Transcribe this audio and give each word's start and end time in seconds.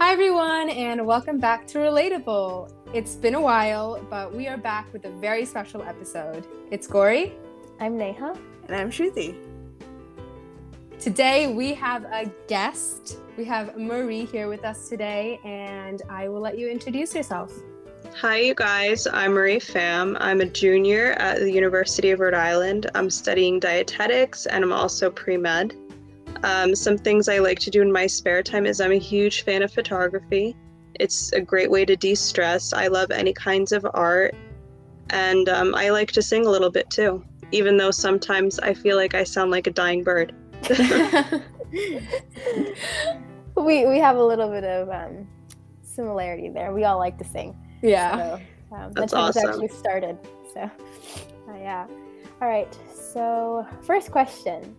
Hi, 0.00 0.12
everyone, 0.12 0.70
and 0.70 1.04
welcome 1.04 1.38
back 1.38 1.66
to 1.66 1.78
Relatable. 1.78 2.70
It's 2.94 3.16
been 3.16 3.34
a 3.34 3.40
while, 3.40 4.00
but 4.08 4.32
we 4.32 4.46
are 4.46 4.56
back 4.56 4.92
with 4.92 5.04
a 5.06 5.10
very 5.10 5.44
special 5.44 5.82
episode. 5.82 6.46
It's 6.70 6.86
Gory. 6.86 7.34
I'm 7.80 7.98
Neha. 7.98 8.38
And 8.68 8.76
I'm 8.76 8.92
Shruti. 8.92 9.34
Today, 11.00 11.52
we 11.52 11.74
have 11.74 12.04
a 12.04 12.30
guest. 12.46 13.18
We 13.36 13.44
have 13.46 13.76
Marie 13.76 14.24
here 14.24 14.48
with 14.48 14.64
us 14.64 14.88
today, 14.88 15.40
and 15.44 16.00
I 16.08 16.28
will 16.28 16.40
let 16.40 16.56
you 16.56 16.70
introduce 16.70 17.12
yourself. 17.12 17.52
Hi, 18.14 18.36
you 18.38 18.54
guys. 18.54 19.08
I'm 19.08 19.32
Marie 19.32 19.58
Pham. 19.58 20.16
I'm 20.20 20.40
a 20.40 20.46
junior 20.46 21.14
at 21.14 21.40
the 21.40 21.50
University 21.50 22.12
of 22.12 22.20
Rhode 22.20 22.34
Island. 22.34 22.88
I'm 22.94 23.10
studying 23.10 23.58
dietetics 23.58 24.46
and 24.46 24.62
I'm 24.62 24.72
also 24.72 25.10
pre 25.10 25.36
med. 25.36 25.74
Um, 26.44 26.74
some 26.74 26.96
things 26.98 27.28
I 27.28 27.38
like 27.38 27.58
to 27.60 27.70
do 27.70 27.82
in 27.82 27.92
my 27.92 28.06
spare 28.06 28.42
time 28.42 28.66
is 28.66 28.80
I'm 28.80 28.92
a 28.92 28.98
huge 28.98 29.42
fan 29.42 29.62
of 29.62 29.72
photography. 29.72 30.56
It's 30.94 31.32
a 31.32 31.40
great 31.40 31.70
way 31.70 31.84
to 31.84 31.96
de 31.96 32.14
stress. 32.14 32.72
I 32.72 32.88
love 32.88 33.10
any 33.10 33.32
kinds 33.32 33.72
of 33.72 33.86
art. 33.94 34.34
And 35.10 35.48
um, 35.48 35.74
I 35.74 35.90
like 35.90 36.12
to 36.12 36.22
sing 36.22 36.46
a 36.46 36.50
little 36.50 36.70
bit 36.70 36.90
too, 36.90 37.24
even 37.52 37.76
though 37.76 37.90
sometimes 37.90 38.58
I 38.58 38.74
feel 38.74 38.96
like 38.96 39.14
I 39.14 39.24
sound 39.24 39.50
like 39.50 39.66
a 39.66 39.70
dying 39.70 40.04
bird. 40.04 40.34
we, 43.56 43.86
we 43.86 43.98
have 43.98 44.16
a 44.16 44.24
little 44.24 44.48
bit 44.48 44.64
of 44.64 44.88
um, 44.90 45.26
similarity 45.82 46.48
there. 46.48 46.72
We 46.72 46.84
all 46.84 46.98
like 46.98 47.18
to 47.18 47.24
sing. 47.24 47.56
Yeah. 47.82 48.16
So, 48.16 48.40
um, 48.76 48.92
that's, 48.92 49.12
that's 49.12 49.14
awesome. 49.14 49.48
actually 49.48 49.68
started. 49.68 50.18
So, 50.52 50.60
uh, 50.60 50.70
yeah. 51.56 51.86
All 52.40 52.48
right. 52.48 52.76
So, 52.94 53.66
first 53.82 54.10
question 54.10 54.76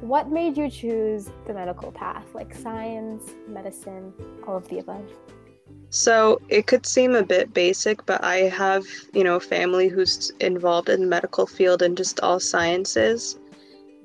What 0.00 0.30
made 0.30 0.56
you 0.56 0.70
choose 0.70 1.30
the 1.46 1.54
medical 1.54 1.92
path, 1.92 2.24
like 2.34 2.54
science, 2.54 3.32
medicine, 3.48 4.12
all 4.46 4.56
of 4.56 4.68
the 4.68 4.78
above? 4.78 5.10
So, 5.90 6.40
it 6.48 6.66
could 6.66 6.86
seem 6.86 7.14
a 7.14 7.22
bit 7.22 7.54
basic, 7.54 8.04
but 8.04 8.22
I 8.24 8.48
have, 8.48 8.84
you 9.12 9.22
know, 9.22 9.38
family 9.38 9.88
who's 9.88 10.32
involved 10.40 10.88
in 10.88 11.00
the 11.02 11.06
medical 11.06 11.46
field 11.46 11.82
and 11.82 11.96
just 11.96 12.20
all 12.20 12.40
sciences. 12.40 13.38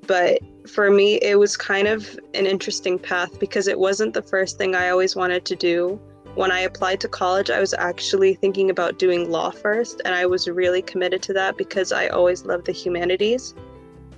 But 0.06 0.40
for 0.68 0.90
me, 0.90 1.16
it 1.16 1.38
was 1.38 1.56
kind 1.56 1.88
of 1.88 2.18
an 2.34 2.46
interesting 2.46 2.98
path 2.98 3.38
because 3.40 3.66
it 3.66 3.78
wasn't 3.78 4.14
the 4.14 4.22
first 4.22 4.56
thing 4.56 4.74
I 4.74 4.90
always 4.90 5.16
wanted 5.16 5.44
to 5.46 5.56
do 5.56 6.00
when 6.34 6.52
I 6.52 6.60
applied 6.60 7.00
to 7.00 7.08
college, 7.08 7.50
I 7.50 7.58
was 7.58 7.74
actually 7.74 8.34
thinking 8.34 8.70
about 8.70 8.98
doing 8.98 9.30
law 9.30 9.50
first, 9.50 10.00
and 10.04 10.14
I 10.14 10.26
was 10.26 10.48
really 10.48 10.80
committed 10.80 11.22
to 11.22 11.32
that 11.34 11.56
because 11.56 11.92
I 11.92 12.08
always 12.08 12.44
loved 12.44 12.66
the 12.66 12.72
humanities. 12.72 13.54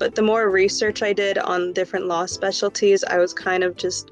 But 0.03 0.17
the 0.17 0.23
more 0.23 0.51
research 0.51 1.01
I 1.01 1.13
did 1.13 1.39
on 1.39 1.73
different 1.73 2.09
law 2.09 2.27
specialties, 2.27 3.05
I 3.05 3.19
was 3.19 3.33
kind 3.33 3.63
of 3.63 3.77
just 3.77 4.11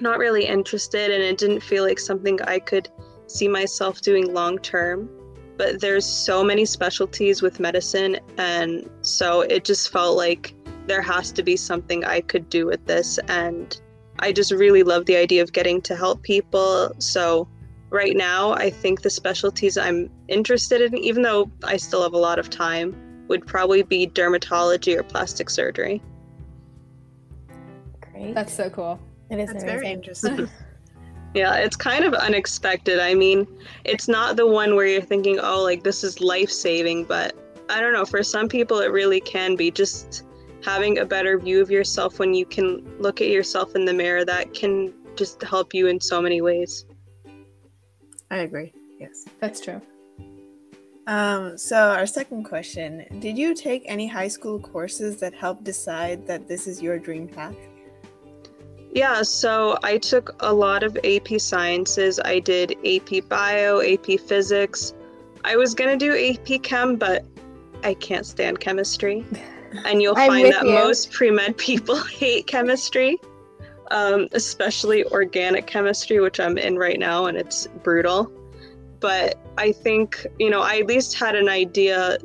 not 0.00 0.16
really 0.16 0.46
interested, 0.46 1.10
and 1.10 1.22
it 1.22 1.36
didn't 1.36 1.60
feel 1.60 1.84
like 1.84 1.98
something 1.98 2.40
I 2.40 2.58
could 2.58 2.88
see 3.26 3.46
myself 3.46 4.00
doing 4.00 4.32
long 4.32 4.56
term. 4.60 5.10
But 5.58 5.82
there's 5.82 6.06
so 6.06 6.42
many 6.42 6.64
specialties 6.64 7.42
with 7.42 7.60
medicine, 7.60 8.18
and 8.38 8.88
so 9.02 9.42
it 9.42 9.62
just 9.64 9.92
felt 9.92 10.16
like 10.16 10.54
there 10.86 11.02
has 11.02 11.32
to 11.32 11.42
be 11.42 11.54
something 11.54 12.02
I 12.02 12.22
could 12.22 12.48
do 12.48 12.64
with 12.64 12.86
this. 12.86 13.18
And 13.28 13.78
I 14.20 14.32
just 14.32 14.52
really 14.52 14.82
love 14.82 15.04
the 15.04 15.16
idea 15.16 15.42
of 15.42 15.52
getting 15.52 15.82
to 15.82 15.96
help 15.96 16.22
people. 16.22 16.94
So 16.96 17.46
right 17.90 18.16
now, 18.16 18.52
I 18.52 18.70
think 18.70 19.02
the 19.02 19.10
specialties 19.10 19.76
I'm 19.76 20.08
interested 20.28 20.80
in, 20.80 20.96
even 20.96 21.20
though 21.20 21.50
I 21.62 21.76
still 21.76 22.02
have 22.04 22.14
a 22.14 22.18
lot 22.30 22.38
of 22.38 22.48
time, 22.48 22.96
would 23.30 23.46
probably 23.46 23.82
be 23.82 24.06
dermatology 24.06 24.94
or 24.94 25.02
plastic 25.02 25.48
surgery. 25.48 26.02
Great. 28.12 28.34
That's 28.34 28.52
so 28.52 28.68
cool. 28.68 29.00
It 29.30 29.38
is 29.38 29.50
That's 29.50 29.64
very 29.64 29.88
interesting. 29.88 30.50
yeah, 31.34 31.54
it's 31.54 31.76
kind 31.76 32.04
of 32.04 32.12
unexpected. 32.12 33.00
I 33.00 33.14
mean, 33.14 33.46
it's 33.84 34.08
not 34.08 34.36
the 34.36 34.46
one 34.46 34.76
where 34.76 34.84
you're 34.84 35.00
thinking, 35.00 35.38
oh, 35.40 35.62
like 35.62 35.82
this 35.82 36.04
is 36.04 36.20
life 36.20 36.50
saving, 36.50 37.04
but 37.04 37.34
I 37.70 37.80
don't 37.80 37.94
know. 37.94 38.04
For 38.04 38.22
some 38.22 38.48
people, 38.48 38.80
it 38.80 38.90
really 38.90 39.20
can 39.20 39.56
be 39.56 39.70
just 39.70 40.24
having 40.62 40.98
a 40.98 41.06
better 41.06 41.38
view 41.38 41.62
of 41.62 41.70
yourself 41.70 42.18
when 42.18 42.34
you 42.34 42.44
can 42.44 42.84
look 42.98 43.20
at 43.20 43.28
yourself 43.28 43.74
in 43.74 43.84
the 43.84 43.94
mirror 43.94 44.24
that 44.24 44.52
can 44.52 44.92
just 45.16 45.42
help 45.42 45.74
you 45.74 45.86
in 45.86 46.00
so 46.00 46.20
many 46.20 46.40
ways 46.40 46.84
i 48.30 48.38
agree 48.38 48.72
yes 48.98 49.24
that's 49.40 49.60
true 49.60 49.80
um, 51.06 51.56
so 51.56 51.76
our 51.76 52.06
second 52.06 52.44
question 52.44 53.04
did 53.20 53.36
you 53.36 53.54
take 53.54 53.82
any 53.86 54.06
high 54.06 54.28
school 54.28 54.58
courses 54.58 55.16
that 55.18 55.34
helped 55.34 55.64
decide 55.64 56.26
that 56.26 56.46
this 56.46 56.66
is 56.66 56.82
your 56.82 56.98
dream 56.98 57.28
path? 57.28 57.56
Yeah 58.92 59.22
so 59.22 59.78
i 59.82 59.98
took 59.98 60.34
a 60.40 60.52
lot 60.52 60.82
of 60.82 60.96
ap 61.04 61.28
sciences. 61.40 62.20
I 62.24 62.40
did 62.40 62.76
ap 62.84 63.28
bio 63.28 63.80
ap 63.80 64.06
physics. 64.26 64.94
I 65.44 65.56
was 65.56 65.74
going 65.74 65.98
to 65.98 66.04
do 66.04 66.12
ap 66.16 66.62
chem 66.62 66.96
but 66.96 67.24
i 67.82 67.94
can't 67.94 68.26
stand 68.26 68.60
chemistry. 68.60 69.24
And 69.84 70.02
you'll 70.02 70.16
find 70.16 70.52
that 70.52 70.66
you. 70.66 70.72
most 70.72 71.12
pre-med 71.12 71.56
people 71.68 71.94
hate 71.94 72.48
chemistry 72.48 73.20
um, 73.92 74.28
especially 74.32 75.04
organic 75.06 75.66
chemistry 75.66 76.20
which 76.20 76.40
i'm 76.40 76.58
in 76.58 76.76
right 76.76 76.98
now 76.98 77.26
and 77.26 77.36
it's 77.36 77.66
brutal. 77.82 78.32
But 78.98 79.38
i 79.58 79.72
think 79.72 80.26
you 80.38 80.50
know 80.50 80.60
i 80.60 80.78
at 80.78 80.86
least 80.86 81.18
had 81.18 81.34
an 81.34 81.48
idea 81.48 82.18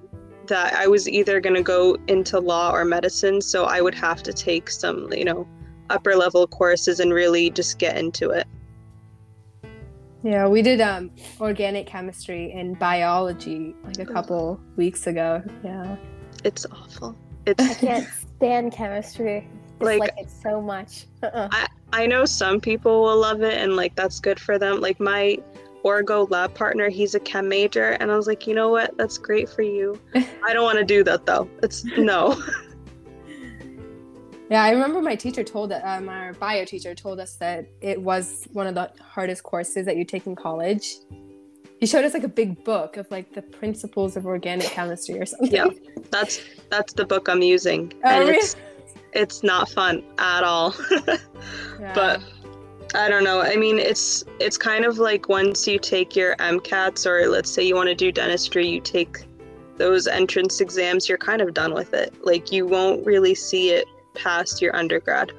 that 0.48 0.74
i 0.74 0.88
was 0.88 1.08
either 1.10 1.40
going 1.40 1.56
to 1.56 1.64
go 1.64 1.98
into 2.08 2.40
law 2.40 2.72
or 2.72 2.86
medicine 2.86 3.42
so 3.42 3.66
i 3.66 3.82
would 3.82 3.96
have 3.96 4.22
to 4.24 4.34
take 4.34 4.70
some 4.70 5.12
you 5.14 5.26
know 5.26 5.48
upper 5.90 6.16
level 6.16 6.48
courses 6.48 7.00
and 7.00 7.14
really 7.14 7.50
just 7.50 7.78
get 7.78 7.98
into 7.98 8.30
it 8.30 8.48
yeah 10.24 10.48
we 10.48 10.62
did 10.62 10.82
um 10.82 11.12
organic 11.40 11.86
chemistry 11.86 12.52
and 12.54 12.78
biology 12.80 13.76
like 13.84 14.00
a 14.00 14.06
couple 14.06 14.60
weeks 14.76 15.08
ago 15.08 15.44
yeah 15.64 15.96
it's 16.44 16.66
awful 16.72 17.16
it's 17.46 17.64
I 17.64 17.74
can't 17.76 18.08
stand 18.38 18.72
chemistry. 18.72 19.48
It's 19.76 19.82
like, 19.82 20.00
like 20.00 20.14
it's 20.18 20.42
so 20.42 20.62
much. 20.62 21.06
Uh-uh. 21.24 21.50
I 21.52 21.68
I 21.94 22.06
know 22.06 22.26
some 22.26 22.60
people 22.60 23.04
will 23.04 23.18
love 23.18 23.42
it 23.42 23.58
and 23.58 23.76
like 23.76 23.96
that's 23.96 24.20
good 24.20 24.40
for 24.40 24.58
them. 24.58 24.82
Like 24.82 25.00
my 25.00 25.38
Orgo 25.86 26.30
lab 26.30 26.54
partner, 26.54 26.90
he's 26.90 27.16
a 27.16 27.20
chem 27.20 27.48
major, 27.48 27.92
and 27.92 28.12
I 28.12 28.16
was 28.16 28.28
like, 28.28 28.48
you 28.48 28.56
know 28.56 28.70
what? 28.70 28.98
That's 28.98 29.18
great 29.18 29.48
for 29.48 29.62
you. 29.62 30.00
I 30.16 30.54
don't 30.54 30.64
want 30.64 30.80
to 30.80 30.86
do 30.86 31.04
that 31.04 31.26
though. 31.26 31.50
It's 31.64 31.84
no. 31.84 32.42
Yeah, 34.48 34.64
I 34.64 34.70
remember 34.70 35.02
my 35.02 35.16
teacher 35.16 35.44
told 35.44 35.72
that 35.72 35.84
um, 35.84 36.08
our 36.08 36.34
bio 36.34 36.66
teacher 36.66 36.94
told 36.94 37.20
us 37.20 37.36
that 37.38 37.66
it 37.82 38.00
was 38.00 38.48
one 38.54 38.68
of 38.68 38.76
the 38.76 38.92
hardest 39.02 39.42
courses 39.42 39.88
that 39.88 39.98
you 39.98 40.06
take 40.06 40.28
in 40.28 40.36
college 40.36 40.98
he 41.80 41.86
showed 41.86 42.06
us 42.06 42.14
like 42.14 42.24
a 42.24 42.30
big 42.30 42.64
book 42.64 42.98
of 42.98 43.10
like 43.12 43.34
the 43.34 43.42
principles 43.42 44.16
of 44.16 44.26
organic 44.26 44.68
chemistry 44.68 45.20
or 45.20 45.26
something. 45.26 45.52
Yeah, 45.52 45.68
that's 46.10 46.42
that's 46.70 46.94
the 46.94 47.06
book 47.06 47.28
I'm 47.28 47.42
using, 47.42 47.94
oh, 48.04 48.10
and 48.10 48.30
really? 48.30 48.38
it's 48.38 48.56
it's 49.14 49.44
not 49.44 49.70
fun 49.70 50.04
at 50.18 50.44
all. 50.44 50.74
yeah. 51.80 51.94
But 51.94 52.22
I 52.96 53.10
don't 53.10 53.24
know. 53.24 53.42
I 53.42 53.56
mean, 53.56 53.80
it's 53.80 54.24
it's 54.40 54.58
kind 54.58 54.86
of 54.86 54.98
like 54.98 55.30
once 55.30 55.68
you 55.68 55.80
take 55.80 56.16
your 56.16 56.36
MCATs, 56.38 57.06
or 57.06 57.28
let's 57.28 57.52
say 57.52 57.64
you 57.64 57.76
want 57.76 57.90
to 57.90 57.96
do 57.96 58.12
dentistry, 58.12 58.68
you 58.68 58.80
take 58.80 59.26
those 59.78 60.08
entrance 60.08 60.62
exams, 60.62 61.10
you're 61.10 61.18
kind 61.18 61.42
of 61.42 61.54
done 61.54 61.74
with 61.74 61.94
it. 61.94 62.14
Like 62.26 62.52
you 62.52 62.66
won't 62.66 63.06
really 63.06 63.36
see 63.36 63.72
it 63.72 63.88
past 64.14 64.62
your 64.62 64.76
undergrad. 64.76 65.32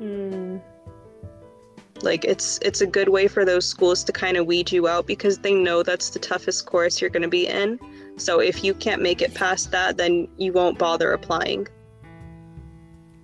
Mm 0.00 0.60
like 2.04 2.24
it's 2.24 2.58
it's 2.62 2.80
a 2.80 2.86
good 2.86 3.08
way 3.08 3.26
for 3.26 3.44
those 3.44 3.66
schools 3.66 4.04
to 4.04 4.12
kind 4.12 4.36
of 4.36 4.46
weed 4.46 4.70
you 4.70 4.86
out 4.86 5.06
because 5.06 5.38
they 5.38 5.54
know 5.54 5.82
that's 5.82 6.10
the 6.10 6.18
toughest 6.18 6.66
course 6.66 7.00
you're 7.00 7.10
going 7.10 7.22
to 7.22 7.28
be 7.28 7.46
in 7.46 7.78
so 8.16 8.40
if 8.40 8.62
you 8.62 8.74
can't 8.74 9.02
make 9.02 9.22
it 9.22 9.32
past 9.34 9.70
that 9.70 9.96
then 9.96 10.28
you 10.36 10.52
won't 10.52 10.78
bother 10.78 11.12
applying 11.12 11.66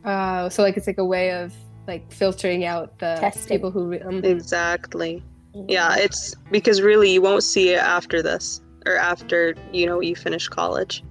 uh 0.05 0.49
so 0.49 0.63
like 0.63 0.77
it's 0.77 0.87
like 0.87 0.99
a 0.99 1.05
way 1.05 1.33
of 1.33 1.53
like 1.87 2.11
filtering 2.13 2.65
out 2.65 2.99
the 2.99 3.17
Testing. 3.21 3.57
people 3.57 3.71
who 3.71 4.01
um, 4.03 4.25
exactly. 4.25 5.23
Yeah 5.69 5.97
it's 5.97 6.35
because 6.51 6.81
really 6.81 7.13
you 7.13 7.23
won't 7.23 7.43
see 7.43 7.71
it 7.71 7.79
after 7.79 8.23
this 8.23 8.61
or 8.87 8.97
after 8.97 9.55
you 9.73 9.87
know 9.87 10.01
you 10.01 10.15
finish 10.17 10.49
college. 10.49 11.05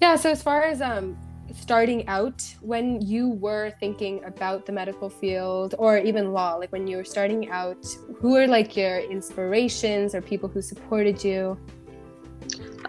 Yeah 0.00 0.16
so 0.16 0.30
as 0.30 0.42
far 0.42 0.62
as 0.62 0.80
um 0.80 1.16
starting 1.54 2.06
out 2.08 2.42
when 2.60 3.00
you 3.00 3.30
were 3.30 3.72
thinking 3.80 4.22
about 4.24 4.66
the 4.66 4.72
medical 4.72 5.08
field 5.08 5.74
or 5.78 5.98
even 5.98 6.32
law 6.32 6.54
like 6.54 6.70
when 6.72 6.86
you 6.86 6.96
were 6.96 7.04
starting 7.04 7.48
out 7.50 7.84
who 8.18 8.36
are 8.36 8.46
like 8.46 8.76
your 8.76 8.98
inspirations 8.98 10.14
or 10.14 10.20
people 10.20 10.48
who 10.48 10.60
supported 10.60 11.24
you 11.24 11.58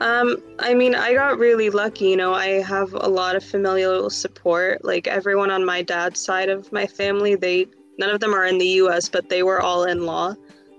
um 0.01 0.37
i 0.59 0.73
mean 0.73 0.95
i 0.95 1.13
got 1.13 1.37
really 1.37 1.69
lucky 1.69 2.05
you 2.05 2.17
know 2.17 2.33
i 2.33 2.61
have 2.61 2.93
a 2.93 3.07
lot 3.07 3.35
of 3.35 3.43
familial 3.43 4.09
support 4.09 4.83
like 4.83 5.07
everyone 5.07 5.51
on 5.51 5.65
my 5.65 5.81
dad's 5.81 6.19
side 6.19 6.49
of 6.49 6.71
my 6.71 6.85
family 6.85 7.35
they 7.35 7.65
none 7.97 8.09
of 8.09 8.19
them 8.19 8.33
are 8.33 8.45
in 8.45 8.57
the 8.57 8.65
us 8.67 9.09
but 9.09 9.29
they 9.29 9.43
were 9.43 9.61
all 9.61 9.83
in 9.83 10.05
law 10.05 10.33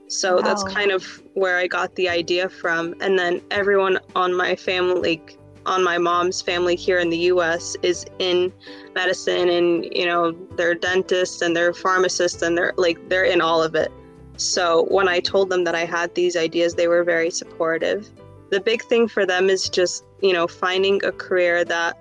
so 0.08 0.36
wow. 0.36 0.42
that's 0.42 0.64
kind 0.64 0.90
of 0.90 1.22
where 1.34 1.58
i 1.58 1.66
got 1.66 1.94
the 1.96 2.08
idea 2.08 2.48
from 2.48 2.94
and 3.00 3.18
then 3.18 3.40
everyone 3.50 3.98
on 4.14 4.34
my 4.34 4.56
family 4.56 5.00
like 5.00 5.38
on 5.66 5.84
my 5.84 5.98
mom's 5.98 6.40
family 6.40 6.74
here 6.74 6.98
in 6.98 7.10
the 7.10 7.18
US 7.34 7.76
is 7.82 8.06
in 8.18 8.52
medicine 8.94 9.48
and 9.48 9.84
you 9.92 10.06
know 10.06 10.32
they're 10.56 10.74
dentists 10.74 11.42
and 11.42 11.54
they're 11.54 11.72
pharmacists 11.72 12.42
and 12.42 12.56
they're 12.56 12.72
like 12.76 13.08
they're 13.08 13.24
in 13.24 13.40
all 13.40 13.62
of 13.62 13.74
it. 13.74 13.92
So 14.36 14.86
when 14.90 15.08
I 15.08 15.20
told 15.20 15.50
them 15.50 15.64
that 15.64 15.74
I 15.74 15.84
had 15.84 16.14
these 16.14 16.36
ideas 16.36 16.74
they 16.74 16.88
were 16.88 17.04
very 17.04 17.30
supportive. 17.30 18.10
The 18.50 18.60
big 18.60 18.82
thing 18.82 19.08
for 19.08 19.24
them 19.24 19.48
is 19.48 19.68
just, 19.68 20.04
you 20.20 20.32
know, 20.32 20.46
finding 20.46 21.04
a 21.04 21.12
career 21.12 21.64
that 21.64 21.96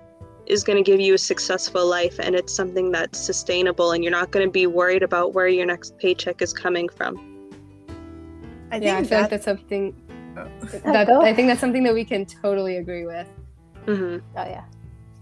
is 0.46 0.64
going 0.64 0.82
to 0.82 0.82
give 0.82 1.00
you 1.00 1.14
a 1.14 1.18
successful 1.18 1.86
life 1.86 2.18
and 2.18 2.34
it's 2.34 2.52
something 2.52 2.90
that's 2.90 3.18
sustainable 3.18 3.92
and 3.92 4.02
you're 4.02 4.10
not 4.10 4.32
going 4.32 4.44
to 4.44 4.50
be 4.50 4.66
worried 4.66 5.02
about 5.02 5.32
where 5.32 5.46
your 5.46 5.64
next 5.64 5.96
paycheck 5.98 6.42
is 6.42 6.52
coming 6.52 6.88
from. 6.88 7.16
I 8.72 8.78
think 8.78 8.84
yeah, 8.84 8.96
I 8.96 9.00
feel 9.00 9.08
that... 9.10 9.20
like 9.20 9.30
that's 9.30 9.44
something 9.44 9.94
oh. 10.36 10.66
that, 10.92 11.08
I 11.08 11.34
think 11.34 11.48
that's 11.48 11.60
something 11.60 11.84
that 11.84 11.94
we 11.94 12.04
can 12.04 12.26
totally 12.26 12.78
agree 12.78 13.06
with. 13.06 13.28
Mm-hmm. 13.86 14.18
Oh 14.36 14.44
yeah. 14.44 14.64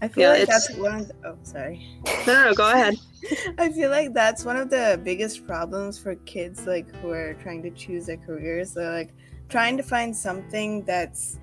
I 0.01 0.07
feel 0.07 0.23
yeah, 0.23 0.29
like 0.29 0.41
it's... 0.43 0.67
that's 0.67 0.79
one 0.79 0.95
of 1.01 1.07
the, 1.07 1.13
oh 1.25 1.37
sorry. 1.43 1.87
No, 2.25 2.45
no, 2.45 2.53
go 2.53 2.71
ahead. 2.71 2.95
I 3.57 3.69
feel 3.69 3.89
like 3.89 4.13
that's 4.13 4.45
one 4.45 4.55
of 4.55 4.69
the 4.69 4.99
biggest 5.03 5.45
problems 5.45 5.99
for 5.99 6.15
kids 6.15 6.65
like 6.65 6.93
who 6.97 7.11
are 7.11 7.33
trying 7.35 7.61
to 7.63 7.71
choose 7.71 8.05
their 8.05 8.17
careers. 8.17 8.73
They're 8.73 8.91
like 8.91 9.13
trying 9.49 9.77
to 9.77 9.83
find 9.83 10.15
something 10.15 10.83
that's 10.85 11.39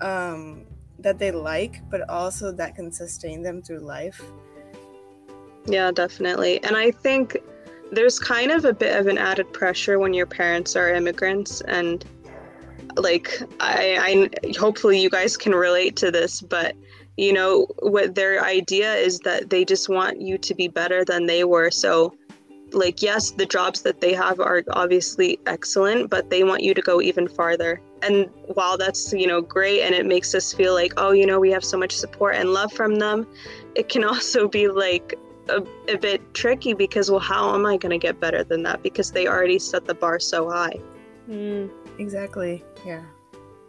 um 0.00 0.64
that 1.00 1.18
they 1.18 1.30
like, 1.30 1.88
but 1.90 2.08
also 2.08 2.50
that 2.52 2.74
can 2.74 2.90
sustain 2.90 3.42
them 3.42 3.62
through 3.62 3.80
life. 3.80 4.22
Yeah, 5.66 5.90
definitely. 5.90 6.62
And 6.64 6.76
I 6.76 6.90
think 6.90 7.36
there's 7.92 8.18
kind 8.18 8.50
of 8.50 8.64
a 8.64 8.72
bit 8.72 8.98
of 8.98 9.06
an 9.06 9.18
added 9.18 9.52
pressure 9.52 9.98
when 9.98 10.14
your 10.14 10.26
parents 10.26 10.76
are 10.76 10.92
immigrants 10.92 11.60
and 11.62 12.04
like 12.96 13.40
I, 13.60 14.28
I 14.42 14.52
hopefully 14.58 15.00
you 15.00 15.08
guys 15.08 15.36
can 15.36 15.54
relate 15.54 15.96
to 15.96 16.10
this 16.10 16.40
but 16.40 16.74
you 17.18 17.32
know 17.32 17.66
what 17.80 18.14
their 18.14 18.42
idea 18.44 18.94
is 18.94 19.18
that 19.20 19.50
they 19.50 19.64
just 19.64 19.88
want 19.88 20.20
you 20.20 20.38
to 20.38 20.54
be 20.54 20.68
better 20.68 21.04
than 21.04 21.26
they 21.26 21.44
were. 21.44 21.70
So 21.70 22.14
like 22.72 23.00
yes 23.02 23.30
the 23.30 23.46
jobs 23.46 23.80
that 23.80 24.00
they 24.02 24.12
have 24.12 24.40
are 24.40 24.62
obviously 24.72 25.38
excellent 25.46 26.10
but 26.10 26.28
they 26.28 26.44
want 26.44 26.62
you 26.62 26.72
to 26.74 26.80
go 26.80 27.02
even 27.02 27.26
farther. 27.26 27.80
And 28.02 28.30
while 28.54 28.78
that's 28.78 29.12
you 29.12 29.26
know 29.26 29.40
great 29.42 29.82
and 29.82 29.94
it 29.94 30.06
makes 30.06 30.34
us 30.34 30.52
feel 30.52 30.74
like 30.74 30.92
oh 30.96 31.10
you 31.10 31.26
know 31.26 31.40
we 31.40 31.50
have 31.50 31.64
so 31.64 31.76
much 31.76 31.96
support 31.96 32.36
and 32.36 32.52
love 32.52 32.72
from 32.72 32.96
them 32.96 33.26
it 33.74 33.88
can 33.88 34.04
also 34.12 34.46
be 34.46 34.68
like 34.68 35.18
a, 35.48 35.62
a 35.88 35.98
bit 35.98 36.22
tricky 36.34 36.74
because 36.74 37.10
well 37.10 37.20
how 37.20 37.52
am 37.54 37.66
i 37.66 37.76
going 37.76 37.90
to 37.90 37.98
get 37.98 38.20
better 38.20 38.44
than 38.44 38.62
that? 38.62 38.82
Because 38.82 39.10
they 39.10 39.26
already 39.26 39.58
set 39.58 39.86
the 39.86 39.94
bar 39.94 40.20
so 40.20 40.48
high. 40.48 40.78
Mm. 41.28 41.68
exactly. 41.98 42.62
Yeah 42.86 43.02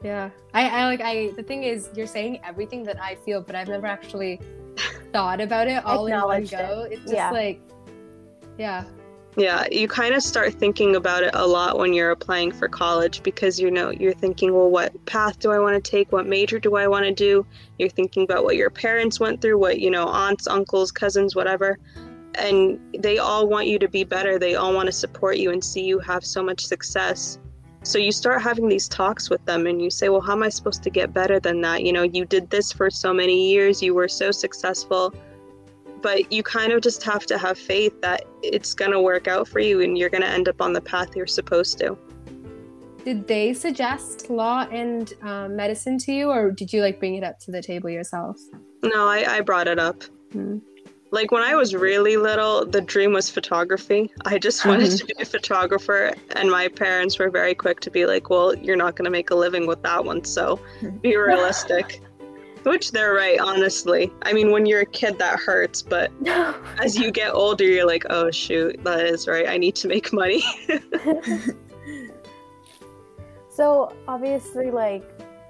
yeah. 0.03 0.29
I, 0.53 0.69
I 0.69 0.85
like 0.85 1.01
i 1.01 1.31
the 1.35 1.43
thing 1.43 1.63
is 1.63 1.89
you're 1.95 2.07
saying 2.07 2.39
everything 2.43 2.83
that 2.83 3.01
i 3.01 3.15
feel 3.15 3.41
but 3.41 3.55
i've 3.55 3.67
never 3.67 3.87
actually 3.87 4.39
thought 5.13 5.41
about 5.41 5.67
it 5.67 5.83
all 5.85 6.07
in 6.07 6.19
one 6.21 6.45
go 6.45 6.83
it. 6.83 6.93
it's 6.93 7.01
just 7.01 7.13
yeah. 7.13 7.31
like 7.31 7.61
yeah. 8.57 8.83
Yeah 8.83 8.89
you 9.71 9.87
kind 9.87 10.15
of 10.15 10.23
start 10.23 10.53
thinking 10.53 10.95
about 10.95 11.23
it 11.23 11.31
a 11.33 11.45
lot 11.45 11.77
when 11.77 11.93
you're 11.93 12.11
applying 12.11 12.51
for 12.51 12.67
college 12.67 13.23
because 13.23 13.59
you 13.59 13.71
know 13.71 13.91
you're 13.91 14.13
thinking 14.13 14.53
well 14.53 14.69
what 14.69 14.93
path 15.05 15.39
do 15.39 15.51
i 15.51 15.59
want 15.59 15.81
to 15.81 15.91
take? 15.91 16.11
What 16.11 16.25
major 16.25 16.59
do 16.59 16.75
i 16.75 16.87
want 16.87 17.05
to 17.05 17.13
do? 17.13 17.45
You're 17.77 17.89
thinking 17.89 18.23
about 18.23 18.43
what 18.43 18.55
your 18.55 18.69
parents 18.69 19.19
went 19.19 19.41
through 19.41 19.57
what 19.57 19.79
you 19.79 19.91
know 19.91 20.07
aunts 20.07 20.47
uncles 20.47 20.91
cousins 20.91 21.35
whatever. 21.35 21.77
And 22.35 22.79
they 22.97 23.17
all 23.17 23.47
want 23.47 23.67
you 23.67 23.79
to 23.79 23.87
be 23.87 24.03
better. 24.03 24.37
They 24.37 24.55
all 24.55 24.73
want 24.73 24.85
to 24.87 24.91
support 24.91 25.37
you 25.37 25.51
and 25.51 25.63
see 25.63 25.83
you 25.83 25.99
have 25.99 26.25
so 26.25 26.43
much 26.43 26.65
success 26.65 27.39
so 27.83 27.97
you 27.97 28.11
start 28.11 28.41
having 28.41 28.67
these 28.67 28.87
talks 28.87 29.29
with 29.29 29.43
them 29.45 29.65
and 29.65 29.81
you 29.81 29.89
say 29.89 30.09
well 30.09 30.21
how 30.21 30.33
am 30.33 30.43
i 30.43 30.49
supposed 30.49 30.83
to 30.83 30.89
get 30.89 31.13
better 31.13 31.39
than 31.39 31.61
that 31.61 31.83
you 31.83 31.93
know 31.93 32.03
you 32.03 32.25
did 32.25 32.49
this 32.49 32.71
for 32.71 32.89
so 32.89 33.13
many 33.13 33.51
years 33.51 33.81
you 33.81 33.93
were 33.93 34.07
so 34.07 34.31
successful 34.31 35.13
but 36.01 36.31
you 36.31 36.43
kind 36.43 36.71
of 36.71 36.81
just 36.81 37.03
have 37.03 37.25
to 37.27 37.37
have 37.37 37.57
faith 37.57 37.99
that 38.01 38.23
it's 38.41 38.73
going 38.73 38.91
to 38.91 39.01
work 39.01 39.27
out 39.27 39.47
for 39.47 39.59
you 39.59 39.81
and 39.81 39.97
you're 39.97 40.09
going 40.09 40.21
to 40.21 40.29
end 40.29 40.47
up 40.47 40.61
on 40.61 40.73
the 40.73 40.81
path 40.81 41.15
you're 41.15 41.27
supposed 41.27 41.77
to. 41.79 41.97
Did 43.05 43.27
they 43.27 43.53
suggest 43.53 44.29
law 44.29 44.67
and 44.71 45.13
um, 45.21 45.55
medicine 45.55 45.97
to 45.99 46.11
you, 46.11 46.29
or 46.29 46.51
did 46.51 46.73
you 46.73 46.81
like 46.81 46.99
bring 46.99 47.15
it 47.15 47.23
up 47.23 47.39
to 47.39 47.51
the 47.51 47.61
table 47.61 47.89
yourself? 47.89 48.37
No, 48.83 49.07
I, 49.07 49.37
I 49.37 49.41
brought 49.41 49.67
it 49.67 49.79
up. 49.79 50.03
Mm-hmm. 50.33 50.57
Like 51.11 51.31
when 51.31 51.41
I 51.41 51.55
was 51.55 51.73
really 51.73 52.17
little, 52.17 52.65
the 52.65 52.81
dream 52.81 53.13
was 53.13 53.29
photography. 53.29 54.11
I 54.25 54.37
just 54.37 54.65
wanted 54.65 54.89
mm-hmm. 54.89 55.07
to 55.07 55.15
be 55.15 55.21
a 55.21 55.25
photographer, 55.25 56.13
and 56.35 56.51
my 56.51 56.67
parents 56.67 57.17
were 57.17 57.31
very 57.31 57.55
quick 57.55 57.79
to 57.81 57.91
be 57.91 58.05
like, 58.05 58.29
"Well, 58.29 58.55
you're 58.55 58.75
not 58.75 58.95
going 58.95 59.05
to 59.05 59.11
make 59.11 59.31
a 59.31 59.35
living 59.35 59.65
with 59.65 59.81
that 59.83 60.05
one, 60.05 60.23
so 60.23 60.59
mm-hmm. 60.81 60.97
be 60.97 61.15
realistic." 61.29 62.01
Which 62.63 62.91
they're 62.91 63.13
right, 63.13 63.39
honestly. 63.39 64.11
I 64.23 64.33
mean, 64.33 64.51
when 64.51 64.65
you're 64.65 64.81
a 64.81 64.85
kid, 64.85 65.17
that 65.17 65.39
hurts, 65.39 65.81
but 65.81 66.11
as 66.79 66.97
you 66.97 67.09
get 67.09 67.33
older, 67.33 67.63
you're 67.63 67.87
like, 67.87 68.05
oh, 68.09 68.29
shoot, 68.31 68.83
that 68.83 69.05
is 69.05 69.29
right. 69.29 69.47
I 69.47 69.57
need 69.57 69.75
to 69.77 69.87
make 69.87 70.11
money. 70.11 70.43
so, 73.49 73.95
obviously, 74.09 74.71
like, 74.71 75.09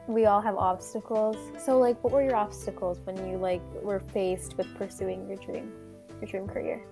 we 0.10 0.26
all 0.26 0.42
have 0.42 0.56
obstacles. 0.56 1.38
So, 1.64 1.78
like, 1.78 2.04
what 2.04 2.12
were 2.12 2.24
your 2.24 2.36
obstacles 2.36 3.00
when 3.04 3.16
you, 3.30 3.38
like, 3.38 3.62
were 3.84 4.00
faced 4.00 4.58
with 4.58 4.68
pursuing 4.76 5.28
your 5.28 5.38
dream, 5.38 5.72
your 6.20 6.30
dream 6.30 6.48
career? 6.48 6.84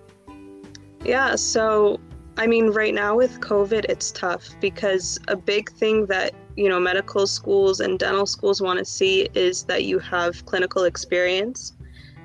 Yeah, 1.04 1.34
so 1.34 2.00
I 2.36 2.46
mean, 2.46 2.68
right 2.68 2.94
now 2.94 3.16
with 3.16 3.40
COVID, 3.40 3.86
it's 3.88 4.12
tough 4.12 4.54
because 4.60 5.18
a 5.26 5.34
big 5.34 5.70
thing 5.72 6.06
that 6.06 6.32
you 6.54 6.68
know 6.68 6.78
medical 6.78 7.26
schools 7.26 7.80
and 7.80 7.98
dental 7.98 8.26
schools 8.26 8.62
want 8.62 8.78
to 8.78 8.84
see 8.84 9.28
is 9.34 9.64
that 9.64 9.84
you 9.84 9.98
have 9.98 10.44
clinical 10.46 10.84
experience 10.84 11.72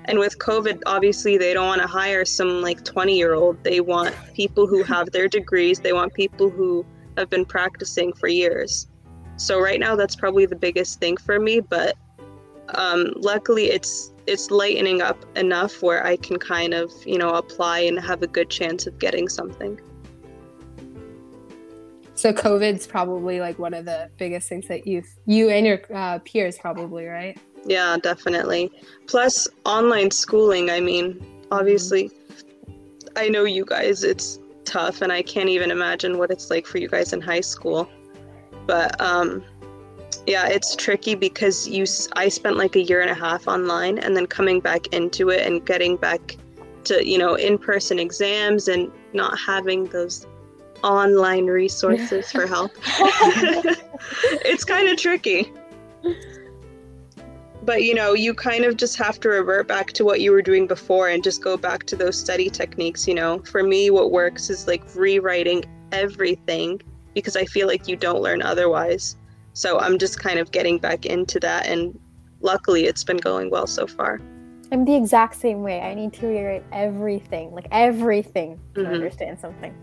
and 0.05 0.17
with 0.17 0.39
covid 0.39 0.81
obviously 0.87 1.37
they 1.37 1.53
don't 1.53 1.67
want 1.67 1.79
to 1.79 1.87
hire 1.87 2.25
some 2.25 2.59
like 2.59 2.83
20 2.83 3.15
year 3.15 3.35
old 3.35 3.63
they 3.63 3.79
want 3.79 4.15
people 4.33 4.65
who 4.65 4.81
have 4.81 5.11
their 5.11 5.27
degrees 5.27 5.81
they 5.81 5.93
want 5.93 6.11
people 6.15 6.49
who 6.49 6.83
have 7.15 7.29
been 7.29 7.45
practicing 7.45 8.11
for 8.11 8.27
years 8.27 8.87
so 9.37 9.59
right 9.59 9.79
now 9.79 9.95
that's 9.95 10.15
probably 10.15 10.45
the 10.45 10.55
biggest 10.55 10.99
thing 10.99 11.17
for 11.17 11.39
me 11.39 11.59
but 11.59 11.95
um, 12.75 13.11
luckily 13.17 13.65
it's 13.65 14.13
it's 14.25 14.49
lightening 14.49 15.01
up 15.01 15.25
enough 15.35 15.81
where 15.81 16.05
i 16.05 16.15
can 16.15 16.37
kind 16.39 16.73
of 16.73 16.91
you 17.05 17.17
know 17.17 17.29
apply 17.29 17.79
and 17.79 17.99
have 17.99 18.21
a 18.21 18.27
good 18.27 18.49
chance 18.49 18.87
of 18.87 18.97
getting 18.99 19.27
something 19.27 19.79
so 22.15 22.31
COVID's 22.31 22.85
probably 22.87 23.39
like 23.39 23.57
one 23.59 23.73
of 23.73 23.85
the 23.85 24.09
biggest 24.17 24.47
things 24.47 24.67
that 24.67 24.85
you 24.85 25.03
you 25.25 25.49
and 25.49 25.65
your 25.65 25.81
uh, 25.93 26.19
peers 26.19 26.57
probably 26.57 27.05
right. 27.05 27.37
Yeah, 27.65 27.97
definitely. 28.01 28.71
Plus 29.07 29.47
online 29.65 30.11
schooling. 30.11 30.69
I 30.69 30.79
mean, 30.79 31.25
obviously. 31.51 32.11
I 33.15 33.29
know 33.29 33.43
you 33.43 33.65
guys. 33.65 34.03
It's 34.03 34.39
tough, 34.63 35.01
and 35.01 35.11
I 35.11 35.21
can't 35.21 35.49
even 35.49 35.69
imagine 35.71 36.17
what 36.17 36.31
it's 36.31 36.49
like 36.49 36.65
for 36.65 36.77
you 36.77 36.87
guys 36.87 37.13
in 37.13 37.21
high 37.21 37.41
school. 37.41 37.89
But 38.65 38.99
um, 39.01 39.43
yeah, 40.25 40.47
it's 40.47 40.75
tricky 40.75 41.15
because 41.15 41.67
you. 41.67 41.85
I 42.15 42.29
spent 42.29 42.57
like 42.57 42.75
a 42.75 42.81
year 42.81 43.01
and 43.01 43.09
a 43.09 43.15
half 43.15 43.47
online, 43.47 43.97
and 43.97 44.15
then 44.15 44.25
coming 44.25 44.59
back 44.59 44.87
into 44.87 45.29
it 45.29 45.45
and 45.45 45.65
getting 45.65 45.97
back 45.97 46.37
to 46.85 47.05
you 47.07 47.17
know 47.17 47.35
in 47.35 47.57
person 47.57 47.99
exams 47.99 48.67
and 48.67 48.91
not 49.13 49.37
having 49.37 49.85
those 49.85 50.27
online 50.83 51.47
resources 51.47 52.31
for 52.31 52.47
help. 52.47 52.71
it's 54.45 54.63
kind 54.63 54.89
of 54.89 54.97
tricky. 54.97 55.51
But 57.63 57.83
you 57.83 57.93
know, 57.93 58.13
you 58.13 58.33
kind 58.33 58.65
of 58.65 58.77
just 58.77 58.97
have 58.97 59.19
to 59.21 59.29
revert 59.29 59.67
back 59.67 59.93
to 59.93 60.03
what 60.03 60.19
you 60.21 60.31
were 60.31 60.41
doing 60.41 60.67
before 60.67 61.09
and 61.09 61.23
just 61.23 61.41
go 61.41 61.55
back 61.55 61.85
to 61.85 61.95
those 61.95 62.17
study 62.17 62.49
techniques. 62.49 63.07
You 63.07 63.15
know, 63.15 63.39
for 63.39 63.63
me, 63.63 63.89
what 63.89 64.11
works 64.11 64.49
is 64.49 64.67
like 64.67 64.83
rewriting 64.95 65.63
everything 65.91 66.81
because 67.13 67.35
I 67.35 67.45
feel 67.45 67.67
like 67.67 67.87
you 67.87 67.95
don't 67.95 68.21
learn 68.21 68.41
otherwise. 68.41 69.15
So 69.53 69.79
I'm 69.79 69.97
just 69.97 70.19
kind 70.19 70.39
of 70.39 70.51
getting 70.51 70.77
back 70.79 71.05
into 71.05 71.39
that, 71.41 71.67
and 71.67 71.97
luckily, 72.41 72.85
it's 72.85 73.03
been 73.03 73.17
going 73.17 73.49
well 73.49 73.67
so 73.67 73.85
far. 73.85 74.19
I'm 74.71 74.85
the 74.85 74.95
exact 74.95 75.35
same 75.35 75.61
way. 75.61 75.81
I 75.81 75.93
need 75.93 76.13
to 76.13 76.27
rewrite 76.27 76.63
everything, 76.71 77.53
like 77.53 77.67
everything, 77.71 78.59
to 78.73 78.81
mm-hmm. 78.81 78.93
understand 78.93 79.39
something 79.39 79.73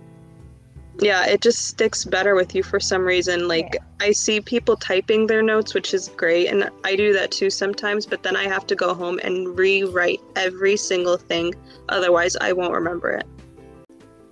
yeah 1.01 1.27
it 1.27 1.41
just 1.41 1.67
sticks 1.67 2.05
better 2.05 2.35
with 2.35 2.55
you 2.55 2.63
for 2.63 2.79
some 2.79 3.03
reason 3.03 3.49
like 3.49 3.75
yeah. 3.75 4.07
i 4.07 4.13
see 4.13 4.41
people 4.41 4.77
typing 4.77 5.27
their 5.27 5.43
notes 5.43 5.73
which 5.73 5.95
is 5.95 6.09
great 6.17 6.49
and 6.49 6.69
i 6.85 6.95
do 6.95 7.13
that 7.13 7.31
too 7.31 7.49
sometimes 7.49 8.07
but 8.07 8.23
then 8.23 8.37
i 8.37 8.45
have 8.45 8.67
to 8.67 8.75
go 8.75 8.93
home 8.93 9.19
and 9.23 9.59
rewrite 9.59 10.21
every 10.37 10.77
single 10.77 11.17
thing 11.17 11.55
otherwise 11.89 12.37
i 12.41 12.53
won't 12.53 12.73
remember 12.73 13.11
it 13.11 13.27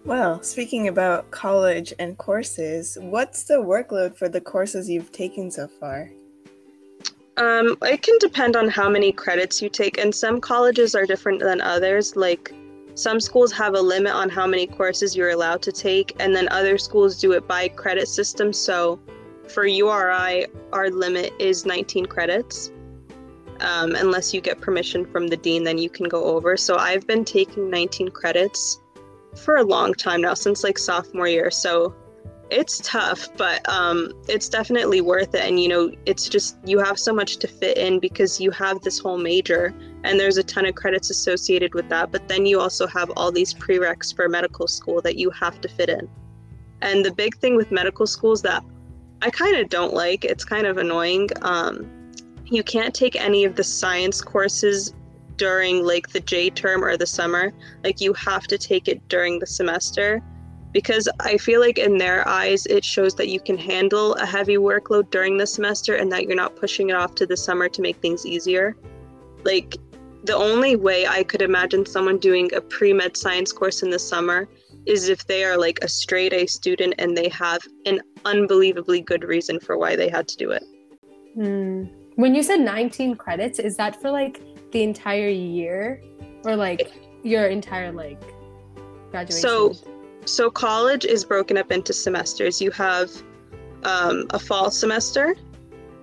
well 0.08 0.42
speaking 0.42 0.88
about 0.88 1.30
college 1.30 1.92
and 1.98 2.16
courses 2.16 2.96
what's 3.02 3.44
the 3.44 3.54
workload 3.54 4.16
for 4.16 4.26
the 4.26 4.40
courses 4.40 4.88
you've 4.88 5.12
taken 5.12 5.50
so 5.50 5.68
far 5.68 6.10
um, 7.36 7.76
it 7.82 8.02
can 8.02 8.16
depend 8.18 8.56
on 8.56 8.68
how 8.68 8.88
many 8.88 9.12
credits 9.12 9.60
you 9.60 9.68
take 9.68 9.98
and 9.98 10.12
some 10.12 10.40
colleges 10.40 10.94
are 10.94 11.04
different 11.04 11.40
than 11.40 11.60
others 11.60 12.16
like 12.16 12.54
some 12.94 13.20
schools 13.20 13.52
have 13.52 13.74
a 13.74 13.80
limit 13.80 14.12
on 14.12 14.30
how 14.30 14.46
many 14.46 14.66
courses 14.66 15.14
you're 15.14 15.30
allowed 15.30 15.62
to 15.62 15.70
take, 15.70 16.16
and 16.18 16.34
then 16.34 16.48
other 16.48 16.76
schools 16.76 17.20
do 17.20 17.30
it 17.30 17.46
by 17.46 17.68
credit 17.68 18.08
system. 18.08 18.52
So 18.52 18.98
for 19.46 19.66
URI, 19.66 20.46
our 20.72 20.90
limit 20.90 21.32
is 21.38 21.64
19 21.64 22.06
credits. 22.06 22.72
um, 23.60 23.94
unless 23.94 24.34
you 24.34 24.40
get 24.40 24.60
permission 24.60 25.04
from 25.04 25.28
the 25.28 25.36
dean, 25.36 25.62
then 25.62 25.78
you 25.78 25.90
can 25.90 26.08
go 26.08 26.24
over. 26.24 26.56
So 26.56 26.76
I've 26.76 27.06
been 27.06 27.24
taking 27.24 27.70
19 27.70 28.08
credits 28.08 28.80
for 29.38 29.56
a 29.56 29.64
long 29.64 29.94
time 29.94 30.20
now, 30.22 30.34
since 30.34 30.64
like 30.64 30.78
sophomore 30.78 31.28
year. 31.28 31.50
So 31.50 31.94
it's 32.50 32.80
tough, 32.82 33.28
but 33.36 33.66
um, 33.68 34.12
it's 34.28 34.48
definitely 34.48 35.00
worth 35.00 35.34
it. 35.34 35.42
And 35.42 35.60
you 35.60 35.68
know, 35.68 35.92
it's 36.06 36.28
just 36.28 36.56
you 36.64 36.78
have 36.78 36.98
so 36.98 37.12
much 37.12 37.36
to 37.38 37.48
fit 37.48 37.76
in 37.76 37.98
because 38.00 38.40
you 38.40 38.50
have 38.52 38.80
this 38.82 38.98
whole 38.98 39.18
major, 39.18 39.74
and 40.04 40.18
there's 40.18 40.38
a 40.38 40.42
ton 40.42 40.66
of 40.66 40.74
credits 40.74 41.10
associated 41.10 41.74
with 41.74 41.88
that. 41.90 42.10
But 42.10 42.28
then 42.28 42.46
you 42.46 42.60
also 42.60 42.86
have 42.86 43.10
all 43.16 43.30
these 43.30 43.52
prereqs 43.54 44.14
for 44.14 44.28
medical 44.28 44.66
school 44.66 45.00
that 45.02 45.16
you 45.16 45.30
have 45.30 45.60
to 45.60 45.68
fit 45.68 45.88
in. 45.88 46.08
And 46.80 47.04
the 47.04 47.12
big 47.12 47.36
thing 47.38 47.56
with 47.56 47.70
medical 47.70 48.06
schools 48.06 48.42
that 48.42 48.62
I 49.20 49.30
kind 49.30 49.56
of 49.56 49.68
don't 49.68 49.94
like, 49.94 50.24
it's 50.24 50.44
kind 50.44 50.66
of 50.66 50.78
annoying. 50.78 51.28
Um, 51.42 51.90
you 52.44 52.62
can't 52.62 52.94
take 52.94 53.16
any 53.16 53.44
of 53.44 53.56
the 53.56 53.64
science 53.64 54.22
courses 54.22 54.94
during 55.38 55.84
like 55.84 56.10
the 56.10 56.20
J 56.20 56.50
term 56.50 56.84
or 56.84 56.96
the 56.96 57.06
summer. 57.06 57.52
Like 57.82 58.00
you 58.00 58.12
have 58.14 58.46
to 58.48 58.58
take 58.58 58.88
it 58.88 59.08
during 59.08 59.38
the 59.38 59.46
semester 59.46 60.22
because 60.72 61.08
I 61.20 61.38
feel 61.38 61.60
like 61.60 61.78
in 61.78 61.96
their 61.96 62.28
eyes 62.28 62.66
it 62.66 62.84
shows 62.84 63.14
that 63.14 63.28
you 63.28 63.40
can 63.40 63.56
handle 63.56 64.14
a 64.16 64.26
heavy 64.26 64.56
workload 64.56 65.10
during 65.10 65.38
the 65.38 65.46
semester 65.46 65.94
and 65.94 66.12
that 66.12 66.24
you're 66.24 66.36
not 66.36 66.56
pushing 66.56 66.90
it 66.90 66.96
off 66.96 67.14
to 67.16 67.26
the 67.26 67.36
summer 67.36 67.68
to 67.70 67.80
make 67.80 67.96
things 67.96 68.26
easier. 68.26 68.76
Like 69.44 69.76
the 70.24 70.36
only 70.36 70.76
way 70.76 71.06
I 71.06 71.22
could 71.22 71.42
imagine 71.42 71.86
someone 71.86 72.18
doing 72.18 72.52
a 72.54 72.60
pre-med 72.60 73.16
science 73.16 73.52
course 73.52 73.82
in 73.82 73.90
the 73.90 73.98
summer 73.98 74.48
is 74.84 75.08
if 75.08 75.26
they 75.26 75.44
are 75.44 75.56
like 75.56 75.78
a 75.82 75.88
straight 75.88 76.32
A 76.32 76.46
student 76.46 76.94
and 76.98 77.16
they 77.16 77.28
have 77.28 77.60
an 77.86 78.00
unbelievably 78.24 79.02
good 79.02 79.24
reason 79.24 79.60
for 79.60 79.78
why 79.78 79.96
they 79.96 80.08
had 80.08 80.26
to 80.28 80.36
do 80.36 80.50
it. 80.50 80.64
Hmm. 81.34 81.84
When 82.16 82.34
you 82.34 82.42
said 82.42 82.60
19 82.60 83.14
credits, 83.14 83.60
is 83.60 83.76
that 83.76 84.00
for 84.00 84.10
like 84.10 84.40
the 84.72 84.82
entire 84.82 85.28
year 85.28 86.02
or 86.44 86.56
like 86.56 86.92
your 87.22 87.48
entire 87.48 87.92
like 87.92 88.20
graduation? 89.10 89.48
So 89.48 89.74
so 90.24 90.50
college 90.50 91.04
is 91.04 91.24
broken 91.24 91.56
up 91.56 91.72
into 91.72 91.92
semesters. 91.92 92.60
You 92.60 92.70
have 92.72 93.10
um, 93.84 94.26
a 94.30 94.38
fall 94.38 94.70
semester, 94.70 95.34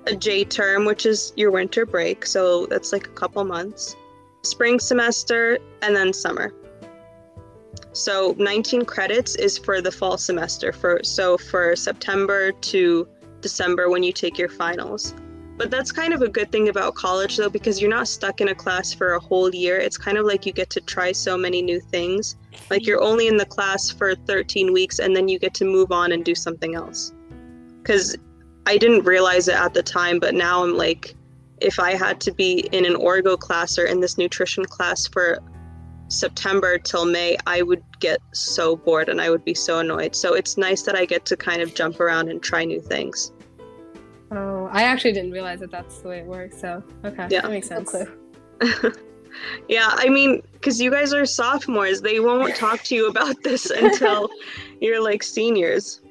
a 0.07 0.15
J 0.15 0.43
term, 0.45 0.85
which 0.85 1.05
is 1.05 1.33
your 1.35 1.51
winter 1.51 1.85
break, 1.85 2.25
so 2.25 2.65
that's 2.65 2.91
like 2.91 3.05
a 3.07 3.11
couple 3.11 3.43
months, 3.43 3.95
spring 4.41 4.79
semester, 4.79 5.59
and 5.81 5.95
then 5.95 6.11
summer. 6.11 6.53
So 7.93 8.35
19 8.37 8.85
credits 8.85 9.35
is 9.35 9.57
for 9.57 9.81
the 9.81 9.91
fall 9.91 10.17
semester 10.17 10.73
for 10.73 11.01
so 11.03 11.37
for 11.37 11.75
September 11.75 12.51
to 12.51 13.07
December 13.41 13.89
when 13.89 14.03
you 14.03 14.11
take 14.11 14.37
your 14.37 14.49
finals. 14.49 15.13
But 15.57 15.71
that's 15.71 15.91
kind 15.91 16.13
of 16.13 16.21
a 16.21 16.27
good 16.27 16.51
thing 16.51 16.67
about 16.67 16.95
college 16.95 17.37
though 17.37 17.49
because 17.49 17.79
you're 17.79 17.89
not 17.89 18.07
stuck 18.07 18.41
in 18.41 18.49
a 18.49 18.55
class 18.55 18.93
for 18.93 19.13
a 19.13 19.19
whole 19.19 19.53
year. 19.53 19.77
It's 19.77 19.97
kind 19.97 20.17
of 20.17 20.25
like 20.25 20.45
you 20.45 20.51
get 20.51 20.69
to 20.71 20.81
try 20.81 21.13
so 21.13 21.37
many 21.37 21.61
new 21.61 21.79
things. 21.79 22.35
Like 22.69 22.85
you're 22.85 23.01
only 23.01 23.27
in 23.27 23.37
the 23.37 23.45
class 23.45 23.89
for 23.89 24.15
13 24.15 24.73
weeks 24.73 24.99
and 24.99 25.15
then 25.15 25.29
you 25.29 25.39
get 25.39 25.53
to 25.55 25.65
move 25.65 25.91
on 25.91 26.11
and 26.11 26.25
do 26.25 26.35
something 26.35 26.75
else. 26.75 27.13
Cuz 27.83 28.17
I 28.65 28.77
didn't 28.77 29.03
realize 29.03 29.47
it 29.47 29.55
at 29.55 29.73
the 29.73 29.83
time, 29.83 30.19
but 30.19 30.33
now 30.33 30.63
I'm 30.63 30.75
like 30.75 31.15
if 31.61 31.79
I 31.79 31.91
had 31.95 32.19
to 32.21 32.33
be 32.33 32.67
in 32.73 32.85
an 32.85 32.95
orgo 32.95 33.39
class 33.39 33.77
or 33.77 33.85
in 33.85 34.01
this 34.01 34.17
nutrition 34.17 34.65
class 34.65 35.07
for 35.07 35.39
September 36.09 36.77
till 36.77 37.05
May, 37.05 37.37
I 37.47 37.61
would 37.61 37.83
get 37.99 38.19
so 38.33 38.75
bored 38.75 39.09
and 39.09 39.21
I 39.21 39.29
would 39.29 39.43
be 39.43 39.53
so 39.53 39.79
annoyed. 39.79 40.15
So 40.15 40.33
it's 40.33 40.57
nice 40.57 40.83
that 40.83 40.95
I 40.95 41.05
get 41.05 41.25
to 41.25 41.37
kind 41.37 41.61
of 41.61 41.73
jump 41.73 41.99
around 41.99 42.29
and 42.29 42.43
try 42.43 42.65
new 42.65 42.81
things. 42.81 43.31
I 44.75 44.83
actually 44.83 45.13
didn't 45.13 45.31
realize 45.31 45.61
that 45.61 45.71
that's 45.71 45.99
the 45.99 46.09
way 46.09 46.19
it 46.19 46.25
works. 46.25 46.59
So 46.59 46.83
okay, 47.05 47.27
yeah. 47.31 47.41
that 47.41 47.49
makes 47.49 47.69
sense. 47.69 47.95
yeah, 49.69 49.89
I 49.91 50.09
mean, 50.09 50.41
because 50.51 50.81
you 50.81 50.91
guys 50.91 51.13
are 51.13 51.25
sophomores, 51.25 52.01
they 52.01 52.19
won't 52.19 52.53
talk 52.57 52.83
to 52.83 52.95
you 52.95 53.07
about 53.07 53.41
this 53.41 53.69
until 53.83 54.29
you're 54.81 55.01
like 55.01 55.23
seniors. 55.23 56.01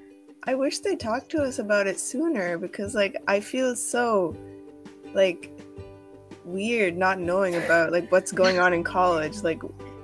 I 0.44 0.54
wish 0.54 0.78
they 0.78 0.96
talked 0.96 1.30
to 1.32 1.42
us 1.42 1.58
about 1.58 1.86
it 1.86 2.00
sooner 2.00 2.56
because, 2.56 2.94
like, 2.94 3.16
I 3.28 3.40
feel 3.40 3.76
so, 3.76 4.34
like, 5.12 5.50
weird 6.46 6.96
not 6.96 7.18
knowing 7.18 7.56
about 7.56 7.92
like 7.92 8.10
what's 8.12 8.32
going 8.32 8.58
on 8.58 8.72
in 8.72 8.82
college. 8.82 9.42
Like, 9.42 9.60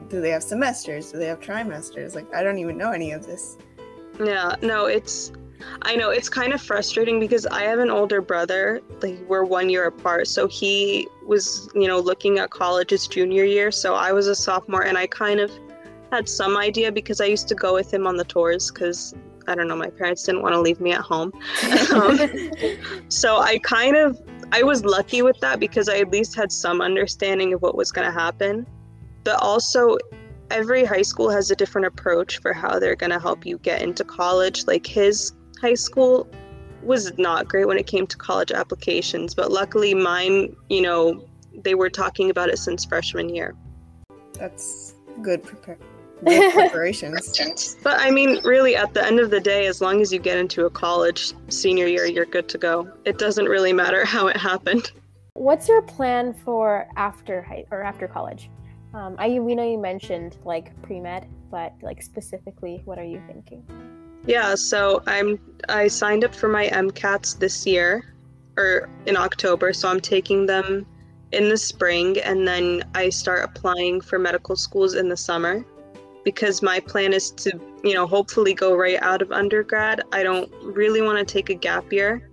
do 0.09 0.21
they 0.21 0.31
have 0.31 0.43
semesters? 0.43 1.13
Do 1.13 1.19
they 1.19 1.27
have 1.27 1.41
trimesters? 1.41 2.15
Like, 2.15 2.33
I 2.35 2.43
don't 2.43 2.59
even 2.59 2.77
know 2.77 2.91
any 2.93 3.13
of 3.13 3.27
this. 3.27 3.57
Yeah, 4.23 4.57
no, 4.61 4.85
it's 4.85 5.33
I 5.83 5.97
know 5.97 6.11
it's 6.11 6.29
kind 6.29 6.53
of 6.53 6.61
frustrating 6.61 7.21
because 7.21 7.47
I 7.47 7.63
have 7.63 7.79
an 7.79 7.91
older 7.91 8.21
brother. 8.21 8.81
Like 9.03 9.19
we're 9.29 9.45
one 9.45 9.69
year 9.69 9.87
apart, 9.87 10.29
so 10.29 10.47
he 10.49 11.09
was, 11.27 11.69
you 11.75 11.89
know, 11.89 11.99
looking 11.99 12.39
at 12.39 12.51
college 12.51 12.91
his 12.91 13.07
junior 13.07 13.45
year. 13.45 13.71
So 13.71 13.95
I 13.95 14.13
was 14.13 14.27
a 14.27 14.35
sophomore, 14.35 14.85
and 14.85 14.97
I 14.99 15.07
kind 15.07 15.41
of 15.41 15.51
had 16.13 16.29
some 16.29 16.57
idea 16.57 16.91
because 16.91 17.21
I 17.21 17.27
used 17.27 17.49
to 17.49 17.55
go 17.55 17.75
with 17.75 17.93
him 17.93 18.07
on 18.07 18.17
the 18.17 18.25
tours 18.25 18.71
because 18.71 19.15
I 19.47 19.55
don't 19.55 19.69
know, 19.69 19.77
my 19.77 19.91
parents 19.91 20.23
didn't 20.25 20.43
want 20.43 20.55
to 20.55 20.61
leave 20.61 20.81
me 20.81 20.93
at 20.93 21.01
home. 21.01 21.33
um, 21.95 22.19
so 23.09 23.39
I 23.39 23.59
kind 23.63 23.97
of 23.97 24.21
I 24.53 24.63
was 24.63 24.85
lucky 24.85 25.23
with 25.23 25.39
that 25.41 25.61
because 25.61 25.89
I 25.89 25.99
at 25.99 26.11
least 26.11 26.35
had 26.35 26.51
some 26.51 26.81
understanding 26.81 27.55
of 27.55 27.63
what 27.63 27.77
was 27.77 27.93
going 27.93 28.07
to 28.07 28.13
happen. 28.13 28.67
But 29.23 29.41
also, 29.41 29.99
every 30.51 30.85
high 30.85 31.03
school 31.03 31.31
has 31.31 31.51
a 31.51 31.57
different 31.57 31.87
approach 31.87 32.39
for 32.39 32.53
how 32.53 32.79
they're 32.79 32.97
going 32.97 33.13
to 33.13 33.21
help 33.21 33.47
you 33.47 33.59
get 33.59 33.83
into 33.83 34.03
college. 34.05 34.67
Like 34.67 34.87
his 34.87 35.33
high 35.61 35.75
school 35.75 36.29
was 36.83 37.17
not 37.19 37.49
great 37.49 37.67
when 37.67 37.79
it 37.79 37.87
came 37.87 38.07
to 38.07 38.17
college 38.17 38.53
applications, 38.53 39.35
but 39.35 39.51
luckily 39.51 39.95
mine, 39.95 40.55
you 40.69 40.81
know, 40.81 41.23
they 41.63 41.75
were 41.75 41.91
talking 41.91 42.31
about 42.31 42.49
it 42.49 42.59
since 42.59 42.85
freshman 42.85 43.29
year. 43.29 43.55
That's 44.35 44.95
good, 45.21 45.43
prepar- 45.43 45.79
good 46.25 46.53
preparations. 46.55 47.77
but 47.83 48.01
I 48.01 48.11
mean, 48.11 48.41
really, 48.45 48.77
at 48.77 48.95
the 48.95 49.05
end 49.05 49.21
of 49.21 49.31
the 49.31 49.41
day, 49.41 49.67
as 49.67 49.81
long 49.81 50.01
as 50.01 50.13
you 50.13 50.19
get 50.19 50.39
into 50.39 50.65
a 50.65 50.71
college 50.71 51.33
senior 51.49 51.87
year, 51.87 52.07
you're 52.07 52.25
good 52.25 52.49
to 52.49 52.59
go. 52.59 52.91
It 53.05 53.19
doesn't 53.19 53.47
really 53.47 53.73
matter 53.73 54.05
how 54.17 54.29
it 54.29 54.37
happened. 54.37 54.91
What's 55.35 55.69
your 55.69 55.83
plan 55.83 56.35
for 56.35 56.89
after 56.97 57.43
high 57.43 57.65
or 57.71 57.83
after 57.83 58.09
college? 58.09 58.51
Um, 58.93 59.15
I 59.19 59.39
we 59.39 59.55
know 59.55 59.71
you 59.71 59.79
mentioned 59.79 60.39
like 60.45 60.81
pre 60.83 60.99
med, 60.99 61.29
but 61.51 61.75
like 61.83 62.03
specifically, 62.03 62.83
what 62.85 62.99
are 62.99 63.05
you 63.05 63.23
thinking? 63.29 63.65
Yeah, 64.27 64.55
so 64.55 65.03
I'm 65.07 65.39
I 65.69 65.89
signed 65.89 66.25
up 66.25 66.35
for 66.35 66.49
my 66.49 66.69
MCATs 66.69 67.39
this 67.39 67.67
year 67.67 68.15
or 68.57 68.89
in 69.07 69.17
October, 69.17 69.73
so 69.73 69.89
I'm 69.89 70.01
taking 70.01 70.47
them 70.47 70.87
in 71.33 71.49
the 71.49 71.57
spring 71.57 72.19
and 72.19 72.47
then 72.47 72.83
I 72.95 73.09
start 73.09 73.45
applying 73.45 74.01
for 74.01 74.19
medical 74.19 74.57
schools 74.57 74.95
in 74.95 75.09
the 75.09 75.17
summer 75.17 75.65
because 76.25 76.61
my 76.61 76.81
plan 76.81 77.13
is 77.13 77.31
to, 77.33 77.59
you 77.83 77.95
know, 77.95 78.07
hopefully 78.07 78.53
go 78.53 78.77
right 78.77 79.01
out 79.01 79.23
of 79.23 79.33
undergrad. 79.33 80.03
I 80.13 80.23
don't 80.23 80.53
really 80.63 81.01
want 81.01 81.19
to 81.19 81.25
take 81.25 81.49
a 81.49 81.55
gap 81.55 81.93
year 81.93 82.31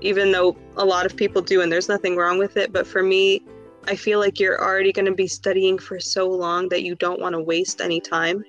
even 0.00 0.32
though 0.32 0.56
a 0.76 0.84
lot 0.84 1.06
of 1.06 1.16
people 1.16 1.42
do 1.42 1.60
and 1.62 1.70
there's 1.70 1.88
nothing 1.88 2.16
wrong 2.16 2.38
with 2.38 2.56
it, 2.56 2.72
but 2.72 2.86
for 2.86 3.02
me, 3.02 3.42
I 3.86 3.96
feel 3.96 4.18
like 4.18 4.38
you're 4.38 4.62
already 4.62 4.92
going 4.92 5.06
to 5.06 5.14
be 5.14 5.26
studying 5.26 5.78
for 5.78 6.00
so 6.00 6.28
long 6.28 6.68
that 6.68 6.82
you 6.82 6.94
don't 6.94 7.20
want 7.20 7.34
to 7.34 7.40
waste 7.40 7.80
any 7.80 8.00
time 8.00 8.44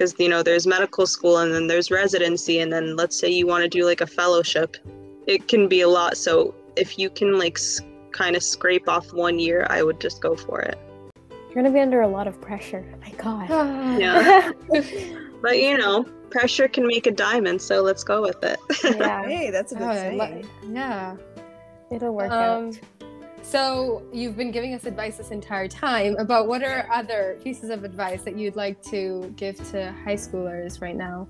because 0.00 0.18
you 0.18 0.30
know 0.30 0.42
there's 0.42 0.66
medical 0.66 1.06
school 1.06 1.38
and 1.38 1.52
then 1.52 1.66
there's 1.66 1.90
residency 1.90 2.60
and 2.60 2.72
then 2.72 2.96
let's 2.96 3.18
say 3.18 3.28
you 3.28 3.46
want 3.46 3.62
to 3.62 3.68
do 3.68 3.84
like 3.84 4.00
a 4.00 4.06
fellowship 4.06 4.78
it 5.26 5.46
can 5.46 5.68
be 5.68 5.82
a 5.82 5.88
lot. 5.88 6.16
So 6.16 6.54
if 6.74 6.98
you 6.98 7.10
can 7.10 7.38
like 7.38 7.58
s- 7.58 7.82
kind 8.10 8.34
of 8.34 8.42
scrape 8.42 8.88
off 8.88 9.12
one 9.12 9.38
year 9.38 9.66
i 9.70 9.82
would 9.82 10.00
just 10.00 10.20
go 10.20 10.34
for 10.34 10.60
it. 10.62 10.78
You're 11.30 11.54
gonna 11.54 11.70
be 11.70 11.80
under 11.80 12.00
a 12.00 12.08
lot 12.08 12.26
of 12.26 12.40
pressure 12.40 12.82
my 13.02 13.10
god. 13.10 13.48
Yeah. 14.00 14.50
But 15.42 15.58
you 15.58 15.76
know 15.76 16.04
pressure 16.30 16.68
can 16.68 16.86
make 16.86 17.06
a 17.06 17.10
diamond 17.10 17.60
so 17.60 17.82
let's 17.82 18.04
go 18.04 18.22
with 18.22 18.42
it. 18.42 18.58
Yeah. 18.84 19.26
Hey 19.26 19.50
that's 19.50 19.72
a 19.72 19.74
good 19.74 19.88
oh, 19.88 19.94
saying. 19.94 20.46
yeah. 20.70 21.16
It'll 21.90 22.14
work 22.14 22.30
um, 22.30 22.68
out 22.68 22.80
so 23.50 24.02
you've 24.12 24.36
been 24.36 24.52
giving 24.52 24.74
us 24.74 24.84
advice 24.84 25.16
this 25.16 25.32
entire 25.32 25.66
time 25.66 26.16
about 26.18 26.46
what 26.46 26.62
are 26.62 26.88
other 26.92 27.36
pieces 27.42 27.70
of 27.70 27.82
advice 27.82 28.22
that 28.22 28.38
you'd 28.38 28.54
like 28.54 28.80
to 28.84 29.34
give 29.36 29.56
to 29.70 29.90
high 30.04 30.14
schoolers 30.14 30.80
right 30.80 30.94
now? 30.94 31.26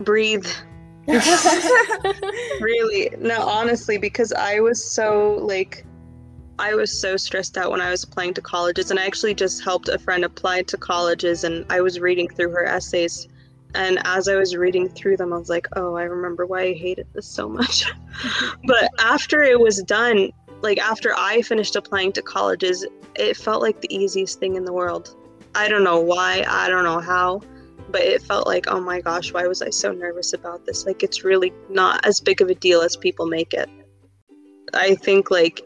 Breathe. 0.00 0.46
really? 1.06 3.10
No, 3.18 3.42
honestly, 3.42 3.98
because 3.98 4.32
I 4.32 4.60
was 4.60 4.82
so 4.82 5.38
like 5.42 5.84
I 6.58 6.74
was 6.74 6.98
so 6.98 7.18
stressed 7.18 7.58
out 7.58 7.70
when 7.70 7.82
I 7.82 7.90
was 7.90 8.02
applying 8.02 8.32
to 8.32 8.40
colleges 8.40 8.90
and 8.90 8.98
I 8.98 9.04
actually 9.04 9.34
just 9.34 9.62
helped 9.62 9.90
a 9.90 9.98
friend 9.98 10.24
apply 10.24 10.62
to 10.62 10.78
colleges 10.78 11.44
and 11.44 11.66
I 11.68 11.82
was 11.82 12.00
reading 12.00 12.30
through 12.30 12.52
her 12.52 12.64
essays 12.64 13.28
and 13.74 13.98
as 14.04 14.28
I 14.28 14.36
was 14.36 14.56
reading 14.56 14.88
through 14.88 15.18
them 15.18 15.34
I 15.34 15.38
was 15.38 15.50
like, 15.50 15.68
"Oh, 15.76 15.94
I 15.94 16.04
remember 16.04 16.46
why 16.46 16.62
I 16.62 16.72
hated 16.72 17.06
this 17.12 17.26
so 17.26 17.46
much." 17.48 17.84
but 18.64 18.90
after 18.98 19.42
it 19.42 19.60
was 19.60 19.82
done, 19.82 20.32
like 20.62 20.78
after 20.78 21.14
I 21.16 21.42
finished 21.42 21.76
applying 21.76 22.12
to 22.12 22.22
colleges, 22.22 22.86
it 23.14 23.36
felt 23.36 23.62
like 23.62 23.80
the 23.80 23.94
easiest 23.94 24.40
thing 24.40 24.56
in 24.56 24.64
the 24.64 24.72
world. 24.72 25.14
I 25.54 25.68
don't 25.68 25.84
know 25.84 26.00
why, 26.00 26.44
I 26.48 26.68
don't 26.68 26.84
know 26.84 27.00
how, 27.00 27.40
but 27.90 28.02
it 28.02 28.22
felt 28.22 28.46
like, 28.46 28.66
oh 28.68 28.80
my 28.80 29.00
gosh, 29.00 29.32
why 29.32 29.46
was 29.46 29.62
I 29.62 29.70
so 29.70 29.92
nervous 29.92 30.32
about 30.32 30.66
this? 30.66 30.86
Like 30.86 31.02
it's 31.02 31.24
really 31.24 31.52
not 31.68 32.04
as 32.04 32.20
big 32.20 32.40
of 32.40 32.48
a 32.48 32.54
deal 32.54 32.82
as 32.82 32.96
people 32.96 33.26
make 33.26 33.54
it. 33.54 33.68
I 34.74 34.94
think 34.96 35.30
like 35.30 35.62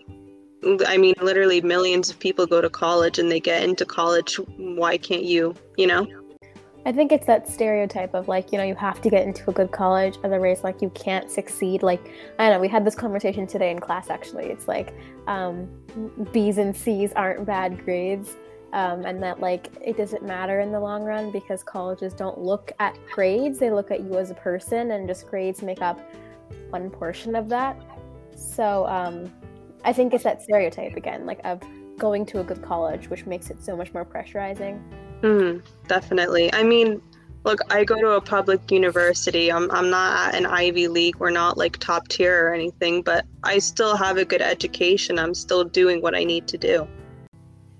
I 0.87 0.99
mean, 0.99 1.15
literally 1.23 1.63
millions 1.63 2.11
of 2.11 2.19
people 2.19 2.47
go 2.47 2.61
to 2.61 2.69
college 2.69 3.19
and 3.19 3.33
they 3.33 3.41
get 3.41 3.63
into 3.63 3.87
college. 3.87 4.37
Why 4.59 4.99
can't 4.99 5.25
you? 5.25 5.55
You 5.79 5.87
know? 5.87 6.20
I 6.87 6.93
think 6.93 7.13
it's 7.13 7.27
that 7.27 7.47
stereotype 7.47 8.15
of 8.15 8.27
like, 8.27 8.53
you 8.53 8.59
know, 8.59 8.65
you 8.65 8.75
have 8.75 9.03
to 9.03 9.11
get 9.11 9.27
into 9.27 9.51
a 9.51 9.53
good 9.53 9.71
college, 9.71 10.17
otherwise, 10.25 10.65
like, 10.65 10.81
you 10.81 10.89
can't 10.91 11.31
succeed. 11.31 11.83
Like, 11.83 12.11
I 12.39 12.49
don't 12.49 12.57
know, 12.57 12.61
we 12.61 12.69
had 12.69 12.87
this 12.87 12.95
conversation 12.95 13.47
today 13.47 13.71
in 13.71 13.79
class 13.79 14.09
actually. 14.09 14.47
It's 14.47 14.67
like 14.67 14.95
um, 15.27 15.69
B's 16.33 16.59
and 16.59 16.75
C's 16.75 17.13
aren't 17.13 17.45
bad 17.45 17.85
grades. 17.85 18.37
Um, 18.73 19.05
and 19.05 19.21
that 19.25 19.41
like 19.41 19.67
it 19.85 19.97
doesn't 19.97 20.23
matter 20.23 20.61
in 20.61 20.71
the 20.71 20.79
long 20.79 21.03
run 21.03 21.33
because 21.33 21.65
colleges 21.65 22.15
don't 22.15 22.39
look 22.39 22.71
at 22.79 22.97
grades 23.11 23.59
they 23.59 23.69
look 23.69 23.91
at 23.91 24.03
you 24.05 24.17
as 24.17 24.31
a 24.31 24.35
person 24.35 24.93
and 24.93 25.09
just 25.09 25.27
grades 25.27 25.61
make 25.61 25.83
up 25.83 26.01
one 26.69 26.89
portion 26.89 27.35
of 27.35 27.49
that 27.49 27.77
so 28.37 28.87
um, 28.87 29.29
i 29.83 29.93
think 29.93 30.15
it's 30.15 30.23
that 30.23 30.41
stereotype 30.41 30.97
again 30.97 31.27
like 31.27 31.41
of 31.43 31.61
going 31.99 32.25
to 32.27 32.39
a 32.39 32.45
good 32.45 32.63
college 32.63 33.11
which 33.11 33.27
makes 33.27 33.51
it 33.51 33.61
so 33.61 33.77
much 33.77 33.93
more 33.93 34.05
pressurizing 34.05 34.81
Mm, 35.23 35.63
definitely. 35.87 36.53
I 36.53 36.63
mean, 36.63 37.03
look, 37.45 37.61
I 37.71 37.85
go 37.85 38.01
to 38.01 38.11
a 38.13 38.21
public 38.21 38.71
university. 38.71 39.51
I'm, 39.53 39.71
I'm 39.71 39.91
not 39.91 40.29
at 40.29 40.35
an 40.35 40.47
Ivy 40.47 40.89
League. 40.89 41.17
We're 41.17 41.31
not 41.31 41.59
like 41.59 41.79
top 41.79 42.09
tier 42.09 42.47
or 42.47 42.55
anything, 42.55 43.03
but 43.03 43.27
I 43.43 43.59
still 43.59 43.97
have 43.97 44.17
a 44.17 44.25
good 44.25 44.43
education. 44.43 45.19
I'm 45.19 45.35
still 45.35 45.65
doing 45.65 46.03
what 46.03 46.15
I 46.15 46.25
need 46.25 46.47
to 46.49 46.59
do. 46.59 46.89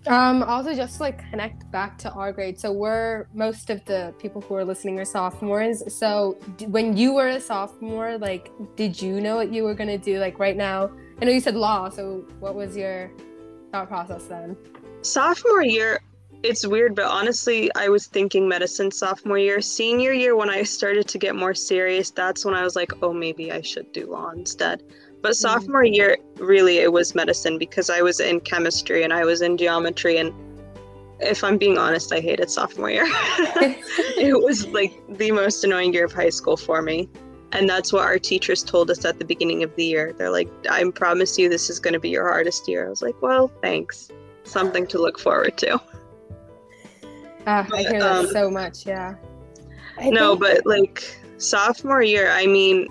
Um, 0.07 0.43
also 0.43 0.75
just 0.75 0.99
like 0.99 1.29
connect 1.29 1.71
back 1.71 1.99
to 1.99 2.11
our 2.13 2.33
grade. 2.33 2.59
So 2.59 2.73
we're 2.73 3.27
most 3.35 3.69
of 3.69 3.85
the 3.85 4.15
people 4.19 4.41
who 4.41 4.55
are 4.55 4.65
listening 4.65 4.99
are 4.99 5.05
sophomores. 5.05 5.83
So 5.95 6.39
d- 6.57 6.67
when 6.67 6.97
you 6.97 7.13
were 7.13 7.29
a 7.29 7.41
sophomore, 7.41 8.17
like, 8.17 8.51
did 8.77 9.01
you 9.01 9.21
know 9.21 9.37
what 9.37 9.53
you 9.53 9.63
were 9.63 9.75
gonna 9.75 9.99
do? 9.99 10.19
Like 10.19 10.39
right 10.39 10.57
now, 10.57 10.91
I 11.21 11.27
know 11.27 11.33
you 11.33 11.41
said 11.41 11.55
law. 11.55 11.91
So 11.91 12.25
what 12.39 12.55
was 12.55 12.77
your 12.79 13.11
thought 13.73 13.89
process 13.89 14.25
then? 14.25 14.57
Sophomore 15.03 15.63
year, 15.63 16.01
it's 16.43 16.67
weird, 16.67 16.95
but 16.95 17.07
honestly, 17.07 17.71
I 17.75 17.89
was 17.89 18.07
thinking 18.07 18.49
medicine 18.49 18.91
sophomore 18.91 19.39
year. 19.39 19.61
Senior 19.61 20.13
year, 20.13 20.37
when 20.37 20.49
I 20.49 20.63
started 20.63 21.07
to 21.09 21.19
get 21.19 21.37
more 21.37 21.55
serious, 21.55 22.11
that's 22.11 22.45
when 22.45 22.55
I 22.55 22.63
was 22.63 22.77
like, 22.77 22.93
oh, 23.03 23.13
maybe 23.13 23.53
I 23.53 23.61
should 23.61 23.93
do 23.93 24.07
law 24.07 24.31
instead. 24.31 24.83
But 25.23 25.33
mm-hmm. 25.33 25.35
sophomore 25.35 25.85
year, 25.85 26.17
really, 26.37 26.79
it 26.79 26.93
was 26.93 27.15
medicine 27.15 27.59
because 27.59 27.91
I 27.91 28.01
was 28.01 28.21
in 28.21 28.41
chemistry 28.41 29.03
and 29.03 29.13
I 29.13 29.25
was 29.25 29.43
in 29.43 29.57
geometry. 29.59 30.17
And 30.17 30.33
if 31.21 31.45
I'm 31.45 31.59
being 31.59 31.77
honest, 31.77 32.13
I 32.13 32.21
hated 32.21 32.51
sophomore 32.51 32.91
year. 32.91 33.05
it 33.07 34.43
was 34.43 34.67
like 34.69 34.95
the 35.09 35.33
most 35.33 35.63
annoying 35.63 35.93
year 35.93 36.07
of 36.07 36.13
high 36.13 36.31
school 36.31 36.57
for 36.57 36.81
me. 36.81 37.09
And 37.53 37.69
that's 37.69 37.93
what 37.93 38.05
our 38.05 38.19
teachers 38.19 38.63
told 38.63 38.91
us 38.91 39.05
at 39.05 39.19
the 39.19 39.25
beginning 39.25 39.63
of 39.63 39.75
the 39.75 39.85
year. 39.85 40.15
They're 40.17 40.31
like, 40.31 40.49
I 40.71 40.89
promise 40.95 41.37
you 41.37 41.49
this 41.49 41.69
is 41.69 41.81
going 41.81 41.95
to 41.95 42.01
be 42.01 42.09
your 42.09 42.29
hardest 42.29 42.69
year. 42.69 42.87
I 42.87 42.91
was 42.91 43.03
like, 43.03 43.21
well, 43.21 43.49
thanks. 43.61 44.09
Something 44.45 44.87
to 44.87 44.99
look 44.99 45.19
forward 45.19 45.59
to. 45.59 45.81
Ah, 47.51 47.67
I 47.73 47.83
hear 47.83 47.99
that 47.99 48.17
um, 48.17 48.27
so 48.29 48.49
much. 48.49 48.87
Yeah. 48.87 49.15
I 49.99 50.11
no, 50.11 50.37
think- 50.37 50.41
but 50.41 50.67
like 50.67 51.03
sophomore 51.39 52.03
year, 52.03 52.31
I 52.31 52.47
mean, 52.47 52.87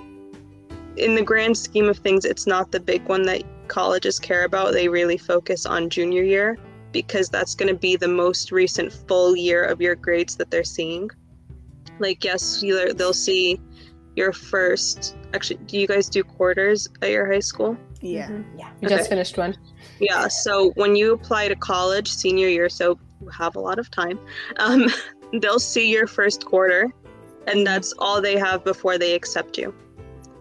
in 0.98 1.16
the 1.16 1.22
grand 1.24 1.58
scheme 1.58 1.88
of 1.88 1.98
things, 2.00 2.26
it's 2.26 2.46
not 2.46 2.72
the 2.72 2.80
big 2.80 3.08
one 3.08 3.24
that 3.24 3.44
colleges 3.70 4.20
care 4.20 4.44
about. 4.44 4.74
They 4.74 4.90
really 4.90 5.18
focus 5.18 5.66
on 5.66 5.90
junior 5.90 6.24
year 6.24 6.58
because 6.92 7.30
that's 7.30 7.56
going 7.56 7.74
to 7.74 7.80
be 7.80 7.96
the 7.96 8.08
most 8.08 8.52
recent 8.52 8.92
full 8.92 9.36
year 9.36 9.64
of 9.64 9.80
your 9.80 9.96
grades 9.96 10.36
that 10.36 10.52
they're 10.52 10.64
seeing. 10.66 11.10
Like, 12.00 12.24
yes, 12.26 12.62
they'll 12.96 13.14
see 13.14 13.62
your 14.18 14.34
first. 14.34 15.16
Actually, 15.34 15.60
do 15.68 15.78
you 15.78 15.88
guys 15.88 16.10
do 16.10 16.24
quarters 16.24 16.90
at 17.02 17.12
your 17.12 17.32
high 17.32 17.40
school? 17.40 17.78
Yeah. 18.02 18.28
Mhm, 18.28 18.46
yeah 18.58 18.72
We 18.82 18.90
just 18.90 19.10
finished 19.10 19.38
one. 19.38 19.56
Yeah, 20.00 20.28
so 20.28 20.72
when 20.72 20.96
you 20.96 21.14
apply 21.14 21.48
to 21.48 21.56
college 21.56 22.10
senior 22.10 22.48
year, 22.48 22.70
so 22.70 22.98
you 23.22 23.28
have 23.30 23.56
a 23.56 23.60
lot 23.60 23.80
of 23.80 23.90
time, 23.92 24.20
um, 24.58 24.88
they'll 25.42 25.60
see 25.60 25.90
your 25.90 26.08
first 26.08 26.46
quarter, 26.46 26.92
and 27.48 27.66
that's 27.66 27.94
all 28.00 28.22
they 28.22 28.38
have 28.38 28.64
before 28.64 28.98
they 28.98 29.14
accept 29.14 29.58
you. 29.58 29.74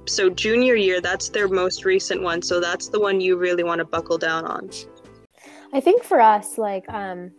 So 0.06 0.30
junior 0.30 0.74
year, 0.74 1.00
that's 1.00 1.28
their 1.28 1.48
most 1.48 1.84
recent 1.84 2.22
one, 2.22 2.40
so 2.42 2.60
that's 2.60 2.88
the 2.88 3.00
one 3.00 3.20
you 3.20 3.36
really 3.36 3.64
want 3.64 3.80
to 3.80 3.84
buckle 3.84 4.18
down 4.18 4.44
on. 4.46 4.70
I 5.72 5.80
think 5.80 6.02
for 6.02 6.20
us, 6.20 6.56
like, 6.56 6.88
um, 6.88 7.30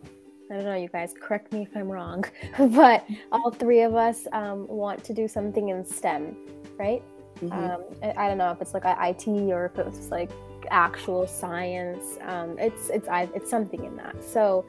I 0.50 0.54
don't 0.54 0.64
know, 0.64 0.76
you 0.76 0.88
guys, 0.88 1.12
correct 1.20 1.52
me 1.52 1.62
if 1.62 1.76
I'm 1.76 1.88
wrong, 1.88 2.24
but 2.58 3.06
all 3.32 3.50
three 3.50 3.82
of 3.82 3.94
us 3.94 4.26
um, 4.32 4.66
want 4.68 5.02
to 5.04 5.14
do 5.14 5.26
something 5.26 5.68
in 5.68 5.84
STEM, 5.84 6.36
right? 6.78 7.02
Mhm. 7.40 7.52
Um, 7.52 7.82
I, 8.02 8.24
I 8.24 8.28
don't 8.28 8.38
know 8.38 8.50
if 8.50 8.60
it's 8.60 8.74
like 8.74 8.84
IT 8.84 9.26
or 9.26 9.66
if 9.66 9.78
it's 9.78 10.10
like 10.10 10.30
actual 10.70 11.26
science. 11.26 12.18
Um, 12.22 12.58
it's 12.58 12.88
it's 12.90 13.08
I, 13.08 13.28
it's 13.34 13.50
something 13.50 13.84
in 13.84 13.96
that. 13.96 14.22
So 14.22 14.66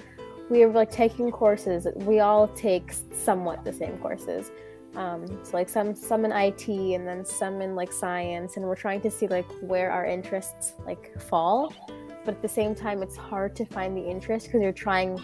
we 0.52 0.64
are 0.64 0.70
like 0.70 0.92
taking 0.92 1.32
courses. 1.32 1.88
We 1.96 2.20
all 2.20 2.50
take 2.50 2.94
somewhat 3.16 3.64
the 3.64 3.72
same 3.72 3.98
courses. 4.00 4.52
Um, 4.98 5.26
so 5.46 5.52
like 5.54 5.70
some 5.70 5.96
some 5.96 6.26
in 6.26 6.34
IT 6.34 6.68
and 6.68 7.08
then 7.08 7.24
some 7.24 7.62
in 7.62 7.74
like 7.74 7.94
science, 7.94 8.58
and 8.58 8.66
we're 8.66 8.76
trying 8.76 9.00
to 9.02 9.10
see 9.10 9.28
like 9.28 9.50
where 9.62 9.90
our 9.90 10.06
interests 10.06 10.74
like 10.86 11.18
fall. 11.22 11.74
But 12.26 12.36
at 12.36 12.42
the 12.42 12.50
same 12.50 12.76
time, 12.76 13.02
it's 13.02 13.16
hard 13.16 13.56
to 13.56 13.66
find 13.66 13.96
the 13.96 14.06
interest 14.06 14.48
because 14.48 14.62
you're 14.62 14.74
trying 14.74 15.20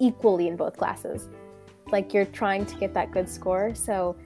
equally 0.00 0.48
in 0.48 0.56
both 0.56 0.78
classes. 0.78 1.28
Like 1.92 2.14
you're 2.14 2.24
trying 2.24 2.64
to 2.64 2.76
get 2.76 2.94
that 2.94 3.12
good 3.12 3.28
score. 3.28 3.74
So 3.74 4.16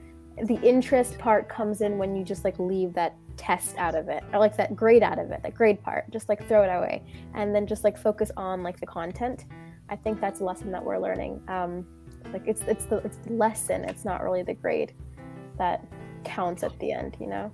the 0.43 0.59
interest 0.61 1.17
part 1.17 1.49
comes 1.49 1.81
in 1.81 1.97
when 1.97 2.15
you 2.15 2.23
just 2.23 2.45
like 2.45 2.57
leave 2.57 2.93
that 2.93 3.17
test 3.35 3.77
out 3.77 3.93
of 3.95 4.07
it 4.07 4.23
or 4.33 4.39
like 4.39 4.55
that 4.55 4.75
grade 4.75 5.01
out 5.01 5.17
of 5.17 5.31
it 5.31 5.41
that 5.41 5.55
grade 5.55 5.81
part 5.81 6.03
just 6.11 6.27
like 6.27 6.45
throw 6.49 6.61
it 6.63 6.67
away 6.67 7.01
and 7.35 7.55
then 7.55 7.65
just 7.65 7.85
like 7.85 7.97
focus 7.97 8.31
on 8.35 8.63
like 8.63 8.77
the 8.81 8.85
content 8.85 9.45
i 9.89 9.95
think 9.95 10.19
that's 10.21 10.39
a 10.39 10.43
lesson 10.43 10.71
that 10.71 10.83
we're 10.83 10.97
learning 10.99 11.41
um 11.47 11.85
like 12.33 12.43
it's 12.47 12.61
it's 12.63 12.85
the 12.85 12.97
it's 12.97 13.17
the 13.25 13.33
lesson 13.33 13.83
it's 13.85 14.05
not 14.05 14.21
really 14.23 14.43
the 14.43 14.53
grade 14.53 14.93
that 15.57 15.85
counts 16.23 16.63
at 16.63 16.77
the 16.79 16.91
end 16.91 17.15
you 17.19 17.27
know 17.27 17.51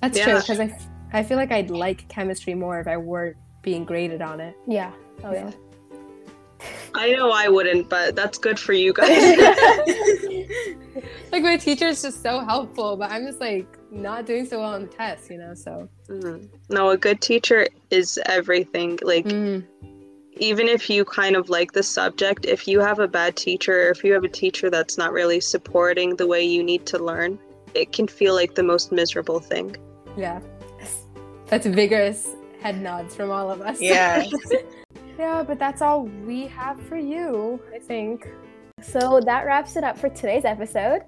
That's 0.00 0.16
Yeah. 0.18 0.24
true 0.24 0.38
because 0.40 0.60
I, 0.60 0.64
f- 0.64 0.88
I 1.12 1.22
feel 1.22 1.36
like 1.36 1.52
I'd 1.52 1.70
like 1.70 2.08
chemistry 2.08 2.54
more 2.54 2.80
if 2.80 2.86
I 2.86 2.96
were 2.96 3.34
being 3.62 3.84
graded 3.84 4.22
on 4.22 4.40
it. 4.40 4.56
yeah 4.66 4.92
oh 5.24 5.32
yeah 5.32 5.50
I 6.94 7.10
know 7.10 7.30
I 7.32 7.48
wouldn't, 7.48 7.90
but 7.90 8.14
that's 8.16 8.38
good 8.38 8.58
for 8.58 8.72
you 8.72 8.92
guys. 8.92 9.10
Like 11.32 11.42
my 11.42 11.56
teacher's 11.56 12.00
just 12.00 12.22
so 12.22 12.38
helpful, 12.40 12.96
but 12.96 13.10
I'm 13.10 13.26
just 13.26 13.40
like 13.40 13.66
not 13.90 14.24
doing 14.24 14.46
so 14.46 14.60
well 14.60 14.74
on 14.74 14.82
the 14.82 14.86
test, 14.86 15.28
you 15.28 15.38
know. 15.38 15.52
So 15.54 15.88
Mhm. 16.08 16.48
No, 16.70 16.90
a 16.90 16.96
good 16.96 17.20
teacher 17.20 17.66
is 17.90 18.18
everything. 18.26 18.98
Like, 19.02 19.24
Mm, 19.26 19.64
even 20.36 20.68
if 20.68 20.90
you 20.90 21.04
kind 21.04 21.36
of 21.36 21.48
like 21.48 21.72
the 21.72 21.82
subject, 21.82 22.44
if 22.44 22.66
you 22.66 22.80
have 22.80 22.98
a 22.98 23.08
bad 23.08 23.36
teacher, 23.36 23.88
or 23.88 23.90
if 23.90 24.04
you 24.04 24.12
have 24.12 24.24
a 24.24 24.28
teacher 24.28 24.70
that's 24.70 24.98
not 24.98 25.12
really 25.12 25.40
supporting 25.40 26.16
the 26.16 26.26
way 26.26 26.42
you 26.42 26.62
need 26.62 26.86
to 26.86 26.98
learn, 26.98 27.38
it 27.74 27.92
can 27.92 28.06
feel 28.06 28.34
like 28.34 28.54
the 28.54 28.62
most 28.62 28.92
miserable 28.92 29.40
thing. 29.40 29.76
yeah, 30.16 30.40
that's 31.46 31.66
vigorous 31.66 32.28
head 32.60 32.80
nods 32.80 33.14
from 33.14 33.30
all 33.30 33.50
of 33.50 33.60
us. 33.60 33.80
Yeah. 33.80 34.24
yeah, 35.18 35.42
but 35.42 35.58
that's 35.58 35.82
all 35.82 36.04
we 36.04 36.46
have 36.46 36.80
for 36.88 36.96
you, 36.96 37.60
I 37.74 37.78
think. 37.78 38.26
so 38.80 39.20
that 39.24 39.44
wraps 39.46 39.76
it 39.76 39.84
up 39.84 39.98
for 39.98 40.08
today's 40.08 40.44
episode 40.44 41.02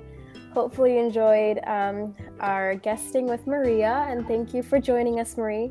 hopefully 0.56 0.94
you 0.94 1.00
enjoyed 1.00 1.60
um, 1.66 2.14
our 2.40 2.76
guesting 2.76 3.26
with 3.26 3.46
maria 3.46 4.06
and 4.08 4.26
thank 4.26 4.54
you 4.54 4.62
for 4.62 4.80
joining 4.80 5.20
us 5.20 5.36
marie 5.36 5.70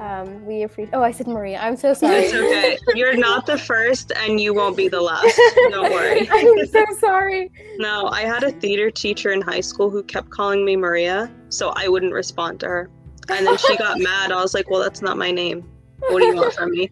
um, 0.00 0.44
we 0.44 0.62
appreciate 0.64 0.92
oh 0.94 1.02
i 1.02 1.10
said 1.12 1.26
maria 1.28 1.58
i'm 1.60 1.76
so 1.76 1.94
sorry 1.94 2.16
It's 2.24 2.34
okay. 2.34 2.78
You're 2.98 3.16
not 3.16 3.46
the 3.46 3.56
first, 3.56 4.12
and 4.16 4.40
you 4.40 4.52
won't 4.52 4.76
be 4.76 4.88
the 4.88 5.00
last. 5.00 5.40
Don't 5.70 5.92
worry. 5.98 6.28
i'm 6.30 6.66
so 6.66 6.84
sorry 6.98 7.50
No, 7.78 8.08
I 8.08 8.22
had 8.22 8.42
a 8.42 8.50
theater 8.50 8.90
teacher 8.90 9.30
in 9.32 9.40
high 9.40 9.60
school 9.60 9.90
who 9.90 10.02
kept 10.02 10.30
calling 10.30 10.64
me 10.64 10.76
Maria, 10.76 11.30
so 11.48 11.72
I 11.76 11.88
wouldn't 11.88 12.12
respond 12.12 12.58
to 12.60 12.66
her. 12.68 12.90
And 13.28 13.46
then 13.46 13.56
she 13.56 13.76
got 13.78 13.98
mad. 14.10 14.32
I 14.32 14.40
was 14.42 14.52
like, 14.52 14.68
well, 14.70 14.80
that's 14.82 15.00
not 15.00 15.16
my 15.16 15.30
name. 15.30 15.64
What 16.10 16.20
do 16.20 16.26
you 16.26 16.34
want 16.36 16.52
from 16.54 16.70
me? 16.72 16.88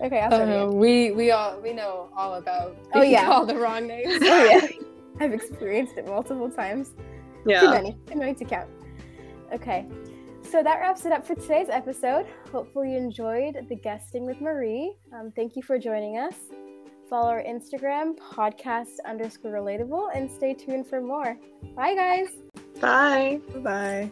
okay 0.00 0.20
i'll 0.20 0.34
Uh, 0.34 0.66
you 0.70 0.72
we 0.72 1.10
we 1.12 1.30
all 1.30 1.60
we 1.60 1.72
know 1.72 2.08
all 2.16 2.34
about 2.34 2.76
Oh, 2.94 3.02
yeah. 3.02 3.24
called 3.26 3.48
the 3.48 3.56
wrong 3.56 3.86
names. 3.86 4.18
oh 4.22 4.44
yeah 4.50 4.66
i've 5.20 5.32
experienced 5.32 5.96
it 5.96 6.06
multiple 6.06 6.50
times 6.50 6.88
Too 7.44 7.50
Yeah. 7.52 7.70
many. 7.70 7.96
Too 8.08 8.16
many 8.18 8.34
to 8.34 8.44
count. 8.44 8.68
Okay. 9.52 9.84
So 10.52 10.62
that 10.62 10.80
wraps 10.80 11.06
it 11.06 11.12
up 11.12 11.26
for 11.26 11.34
today's 11.34 11.70
episode. 11.70 12.26
Hopefully 12.52 12.92
you 12.92 12.98
enjoyed 12.98 13.56
the 13.70 13.74
guesting 13.74 14.26
with 14.26 14.38
Marie. 14.42 14.94
Um, 15.10 15.32
thank 15.34 15.56
you 15.56 15.62
for 15.62 15.78
joining 15.78 16.18
us. 16.18 16.34
Follow 17.08 17.30
our 17.30 17.42
Instagram, 17.42 18.18
podcast 18.18 18.96
underscore 19.06 19.52
relatable, 19.52 20.14
and 20.14 20.30
stay 20.30 20.52
tuned 20.52 20.86
for 20.86 21.00
more. 21.00 21.38
Bye, 21.74 21.94
guys. 21.94 22.28
Bye. 22.82 23.40
Bye. 23.62 24.10